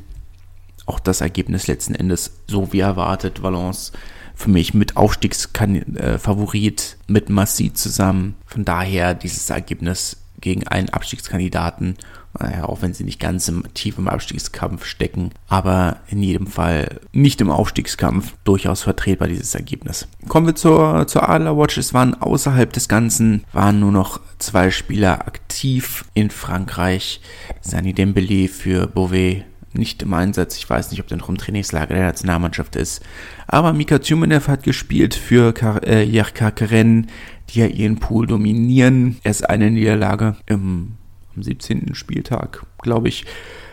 Auch 0.86 1.00
das 1.00 1.22
Ergebnis 1.22 1.68
letzten 1.68 1.96
Endes 1.96 2.32
so 2.48 2.74
wie 2.74 2.80
erwartet. 2.80 3.44
Valence 3.44 3.94
für 4.36 4.50
mich 4.50 4.74
mit 4.74 4.98
Aufstiegsfavorit 4.98 6.98
äh, 7.00 7.12
mit 7.12 7.30
Massi 7.30 7.74
zusammen. 7.74 8.36
Von 8.46 8.66
daher 8.66 9.14
dieses 9.14 9.50
Ergebnis 9.50 10.18
gegen 10.42 10.68
einen 10.68 10.90
Abstiegskandidaten, 10.90 11.96
naja, 12.40 12.66
auch 12.66 12.82
wenn 12.82 12.94
sie 12.94 13.04
nicht 13.04 13.20
ganz 13.20 13.48
im, 13.48 13.64
tief 13.74 13.98
im 13.98 14.08
Abstiegskampf 14.08 14.86
stecken, 14.86 15.32
aber 15.48 15.98
in 16.08 16.24
jedem 16.24 16.48
Fall 16.48 17.00
nicht 17.12 17.42
im 17.42 17.52
Aufstiegskampf 17.52 18.34
durchaus 18.44 18.82
vertretbar 18.84 19.28
dieses 19.28 19.54
Ergebnis. 19.54 20.08
Kommen 20.28 20.48
wir 20.48 20.56
zur, 20.56 21.06
zur 21.08 21.30
Adler. 21.30 21.54
Es 21.78 21.94
waren 21.94 22.20
außerhalb 22.20 22.74
des 22.74 22.88
Ganzen, 22.88 23.44
waren 23.54 23.80
nur 23.80 23.92
noch 23.92 24.20
zwei 24.40 24.72
Spieler 24.72 25.28
aktiv 25.28 26.06
in 26.14 26.32
Frankreich. 26.32 27.22
Sani 27.62 27.94
Dembele 27.94 28.48
für 28.48 28.88
Beauvais 28.88 29.44
nicht 29.74 30.02
im 30.04 30.14
Einsatz. 30.14 30.58
Ich 30.58 30.70
weiß 30.70 30.92
nicht, 30.92 31.00
ob 31.00 31.08
der 31.08 31.18
noch 31.18 31.30
im 31.30 31.38
Trainingslager 31.38 31.96
der 31.96 32.06
Nationalmannschaft 32.06 32.76
ist. 32.76 33.02
Aber 33.48 33.74
Mika 33.74 34.00
Tjumenev 34.00 34.48
hat 34.48 34.64
gespielt 34.64 35.16
für 35.16 35.54
Kar 35.54 35.84
äh, 35.84 36.24
Karen, 36.34 37.08
die 37.50 37.60
ja 37.60 37.68
ihren 37.68 38.00
Pool 38.00 38.28
dominieren. 38.28 39.18
Erst 39.24 39.50
eine 39.50 39.72
Niederlage 39.72 40.36
im, 40.46 40.94
am 41.36 41.44
17. 41.44 41.96
Spieltag, 41.96 42.66
glaube 42.82 43.10
ich. 43.10 43.26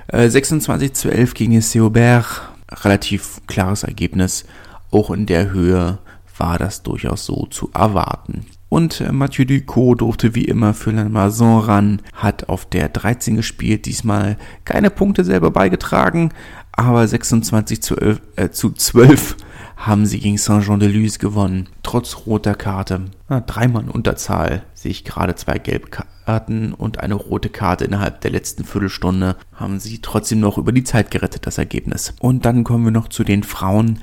Äh, 0.08 0.28
26 0.28 0.92
zu 0.94 1.10
11 1.10 1.34
gegen 1.34 1.60
Seaubert. 1.60 2.42
Relativ 2.70 3.40
klares 3.46 3.82
Ergebnis. 3.82 4.44
Auch 4.90 5.10
in 5.10 5.26
der 5.26 5.50
Höhe 5.50 5.98
war 6.36 6.58
das 6.58 6.82
durchaus 6.82 7.26
so 7.26 7.46
zu 7.46 7.70
erwarten. 7.74 8.46
Und 8.68 9.00
äh, 9.00 9.12
Mathieu 9.12 9.44
Ducot 9.44 10.00
durfte 10.00 10.34
wie 10.34 10.44
immer 10.44 10.74
für 10.74 10.92
La 10.92 11.04
Maison 11.04 11.60
ran, 11.60 12.02
hat 12.14 12.48
auf 12.48 12.64
der 12.64 12.88
13 12.88 13.36
gespielt, 13.36 13.84
diesmal 13.84 14.36
keine 14.64 14.90
Punkte 14.90 15.24
selber 15.24 15.50
beigetragen, 15.50 16.32
aber 16.72 17.06
26 17.06 17.82
zu, 17.82 17.96
11, 17.96 18.20
äh, 18.36 18.50
zu 18.50 18.70
12 18.70 19.36
haben 19.80 20.04
sie 20.04 20.20
gegen 20.20 20.36
Saint-Jean-de-Luz 20.36 21.18
gewonnen. 21.18 21.68
Trotz 21.82 22.26
roter 22.26 22.54
Karte. 22.54 23.06
Na, 23.28 23.40
dreimal 23.40 23.88
Unterzahl 23.88 24.62
sehe 24.74 24.90
ich 24.90 25.04
gerade 25.04 25.34
zwei 25.34 25.58
Gelbkarten 25.58 26.74
und 26.74 27.00
eine 27.00 27.14
rote 27.14 27.48
Karte 27.48 27.86
innerhalb 27.86 28.20
der 28.20 28.30
letzten 28.30 28.64
Viertelstunde. 28.64 29.36
Haben 29.54 29.80
sie 29.80 30.00
trotzdem 30.00 30.40
noch 30.40 30.58
über 30.58 30.72
die 30.72 30.84
Zeit 30.84 31.10
gerettet, 31.10 31.46
das 31.46 31.56
Ergebnis. 31.56 32.14
Und 32.20 32.44
dann 32.44 32.62
kommen 32.62 32.84
wir 32.84 32.92
noch 32.92 33.08
zu 33.08 33.24
den 33.24 33.42
Frauen 33.42 34.00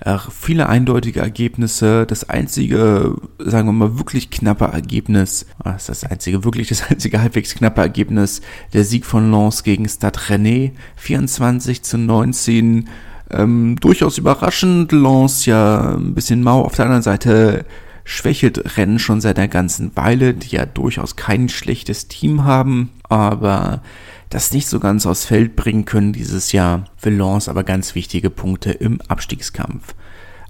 äh, 0.00 0.18
viele 0.30 0.68
eindeutige 0.68 1.20
Ergebnisse. 1.20 2.04
Das 2.06 2.28
einzige, 2.28 3.14
sagen 3.38 3.68
wir 3.68 3.72
mal, 3.72 3.98
wirklich 3.98 4.30
knappe 4.30 4.64
Ergebnis, 4.64 5.46
das 5.62 5.88
ist 5.88 5.88
das 6.02 6.10
einzige, 6.10 6.44
wirklich 6.44 6.68
das 6.68 6.90
einzige 6.90 7.20
halbwegs 7.20 7.54
knappe 7.54 7.80
Ergebnis, 7.80 8.40
der 8.72 8.84
Sieg 8.84 9.06
von 9.06 9.30
Lens 9.30 9.62
gegen 9.62 9.88
Stade 9.88 10.18
René, 10.18 10.72
24 10.96 11.82
zu 11.82 11.98
19. 11.98 12.88
Ähm, 13.32 13.76
durchaus 13.80 14.18
überraschend, 14.18 14.92
Lens 14.92 15.46
ja 15.46 15.94
ein 15.94 16.14
bisschen 16.14 16.42
mau. 16.42 16.62
Auf 16.62 16.74
der 16.74 16.84
anderen 16.86 17.02
Seite 17.02 17.64
schwächelt 18.04 18.76
Rennen 18.76 18.98
schon 18.98 19.20
seit 19.20 19.38
einer 19.38 19.48
ganzen 19.48 19.96
Weile, 19.96 20.34
die 20.34 20.56
ja 20.56 20.66
durchaus 20.66 21.16
kein 21.16 21.48
schlechtes 21.48 22.08
Team 22.08 22.44
haben, 22.44 22.90
aber 23.08 23.82
das 24.28 24.52
nicht 24.52 24.66
so 24.66 24.80
ganz 24.80 25.06
aufs 25.06 25.24
Feld 25.24 25.56
bringen 25.56 25.84
können 25.84 26.12
dieses 26.12 26.52
Jahr. 26.52 26.84
Für 26.96 27.10
Lens 27.10 27.48
aber 27.48 27.64
ganz 27.64 27.94
wichtige 27.94 28.30
Punkte 28.30 28.72
im 28.72 29.00
Abstiegskampf. 29.02 29.94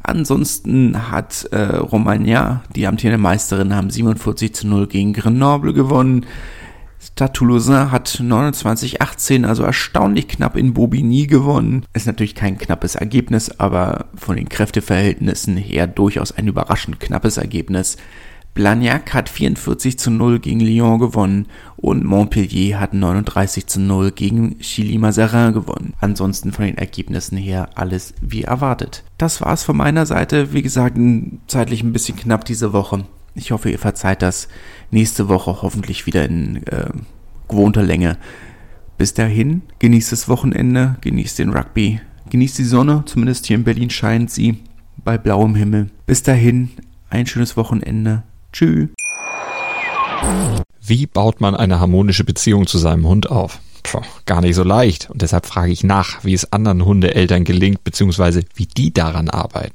Ansonsten 0.05 1.11
hat 1.11 1.45
äh, 1.53 1.77
Romagna, 1.77 2.63
die 2.75 2.87
amtierende 2.87 3.19
Meisterin, 3.19 3.75
haben 3.75 3.91
47 3.91 4.55
zu 4.55 4.67
0 4.67 4.87
gegen 4.89 5.13
Grenoble 5.13 5.73
gewonnen. 5.73 6.27
Stade 7.03 7.33
Toulousain 7.33 7.91
hat 7.91 8.09
29-18, 8.09 9.45
also 9.45 9.65
erstaunlich 9.65 10.29
knapp 10.29 10.57
in 10.57 10.73
Bobigny 10.73 11.27
gewonnen. 11.27 11.85
Ist 11.95 12.07
natürlich 12.07 12.37
kein 12.37 12.59
knappes 12.59 12.95
Ergebnis, 12.95 13.59
aber 13.59 14.07
von 14.15 14.37
den 14.37 14.49
Kräfteverhältnissen 14.49 15.57
her 15.57 15.89
durchaus 15.89 16.31
ein 16.31 16.47
überraschend 16.47 17.01
knappes 17.01 17.39
Ergebnis. 17.39 17.97
Blagnac 18.55 19.15
hat 19.15 19.29
44 19.29 19.99
zu 19.99 20.13
0 20.13 20.39
gegen 20.39 20.61
Lyon 20.61 21.01
gewonnen 21.01 21.47
und 21.77 22.05
Montpellier 22.05 22.79
hat 22.79 22.95
39 22.95 23.67
zu 23.67 23.81
0 23.81 24.13
gegen 24.13 24.61
Chili 24.61 24.97
Mazarin 24.99 25.55
gewonnen. 25.55 25.95
Ansonsten 26.01 26.53
von 26.53 26.67
den 26.67 26.79
Ergebnissen 26.79 27.37
her 27.37 27.71
alles 27.75 28.15
wie 28.21 28.43
erwartet. 28.43 29.03
Das 29.19 29.41
war's 29.41 29.65
von 29.65 29.77
meiner 29.77 30.07
Seite. 30.07 30.53
Wie 30.53 30.63
gesagt, 30.63 30.99
zeitlich 31.49 31.83
ein 31.83 31.93
bisschen 31.93 32.17
knapp 32.17 32.45
diese 32.45 32.73
Woche. 32.73 33.07
Ich 33.35 33.51
hoffe, 33.51 33.71
ihr 33.71 33.79
verzeiht 33.79 34.23
das. 34.23 34.49
Nächste 34.91 35.29
Woche 35.29 35.63
hoffentlich 35.63 36.07
wieder 36.07 36.25
in 36.25 36.67
äh, 36.67 36.91
gewohnter 37.49 37.83
Länge. 37.83 38.19
Bis 38.99 39.15
dahin, 39.15 39.63
genießt 39.79 40.13
das 40.13 40.29
Wochenende, 40.29 40.97
genießt 41.01 41.39
den 41.39 41.51
Rugby, 41.51 42.01
genießt 42.31 42.59
die 42.59 42.65
Sonne, 42.65 43.03
zumindest 43.07 43.47
hier 43.47 43.57
in 43.57 43.65
Berlin 43.65 43.91
scheint 43.91 44.31
sie 44.31 44.59
bei 45.05 45.19
blauem 45.19 45.55
Himmel. 45.55 45.91
Bis 46.07 46.23
dahin, 46.23 46.71
ein 47.11 47.27
schönes 47.27 47.57
Wochenende. 47.57 48.23
Tschüss. 48.53 48.89
Wie 50.85 51.07
baut 51.07 51.41
man 51.41 51.55
eine 51.55 51.81
harmonische 51.81 52.25
Beziehung 52.25 52.67
zu 52.67 52.79
seinem 52.79 53.07
Hund 53.07 53.31
auf? 53.31 53.61
Puh, 53.83 54.03
gar 54.27 54.41
nicht 54.41 54.55
so 54.55 54.63
leicht. 54.63 55.11
Und 55.11 55.23
deshalb 55.23 55.47
frage 55.47 55.73
ich 55.73 55.83
nach, 55.85 56.23
wie 56.25 56.35
es 56.35 56.53
anderen 56.53 56.85
Hundeeltern 56.85 57.45
gelingt, 57.45 57.83
beziehungsweise 57.85 58.43
wie 58.55 58.67
die 58.67 58.93
daran 58.93 59.29
arbeiten. 59.29 59.75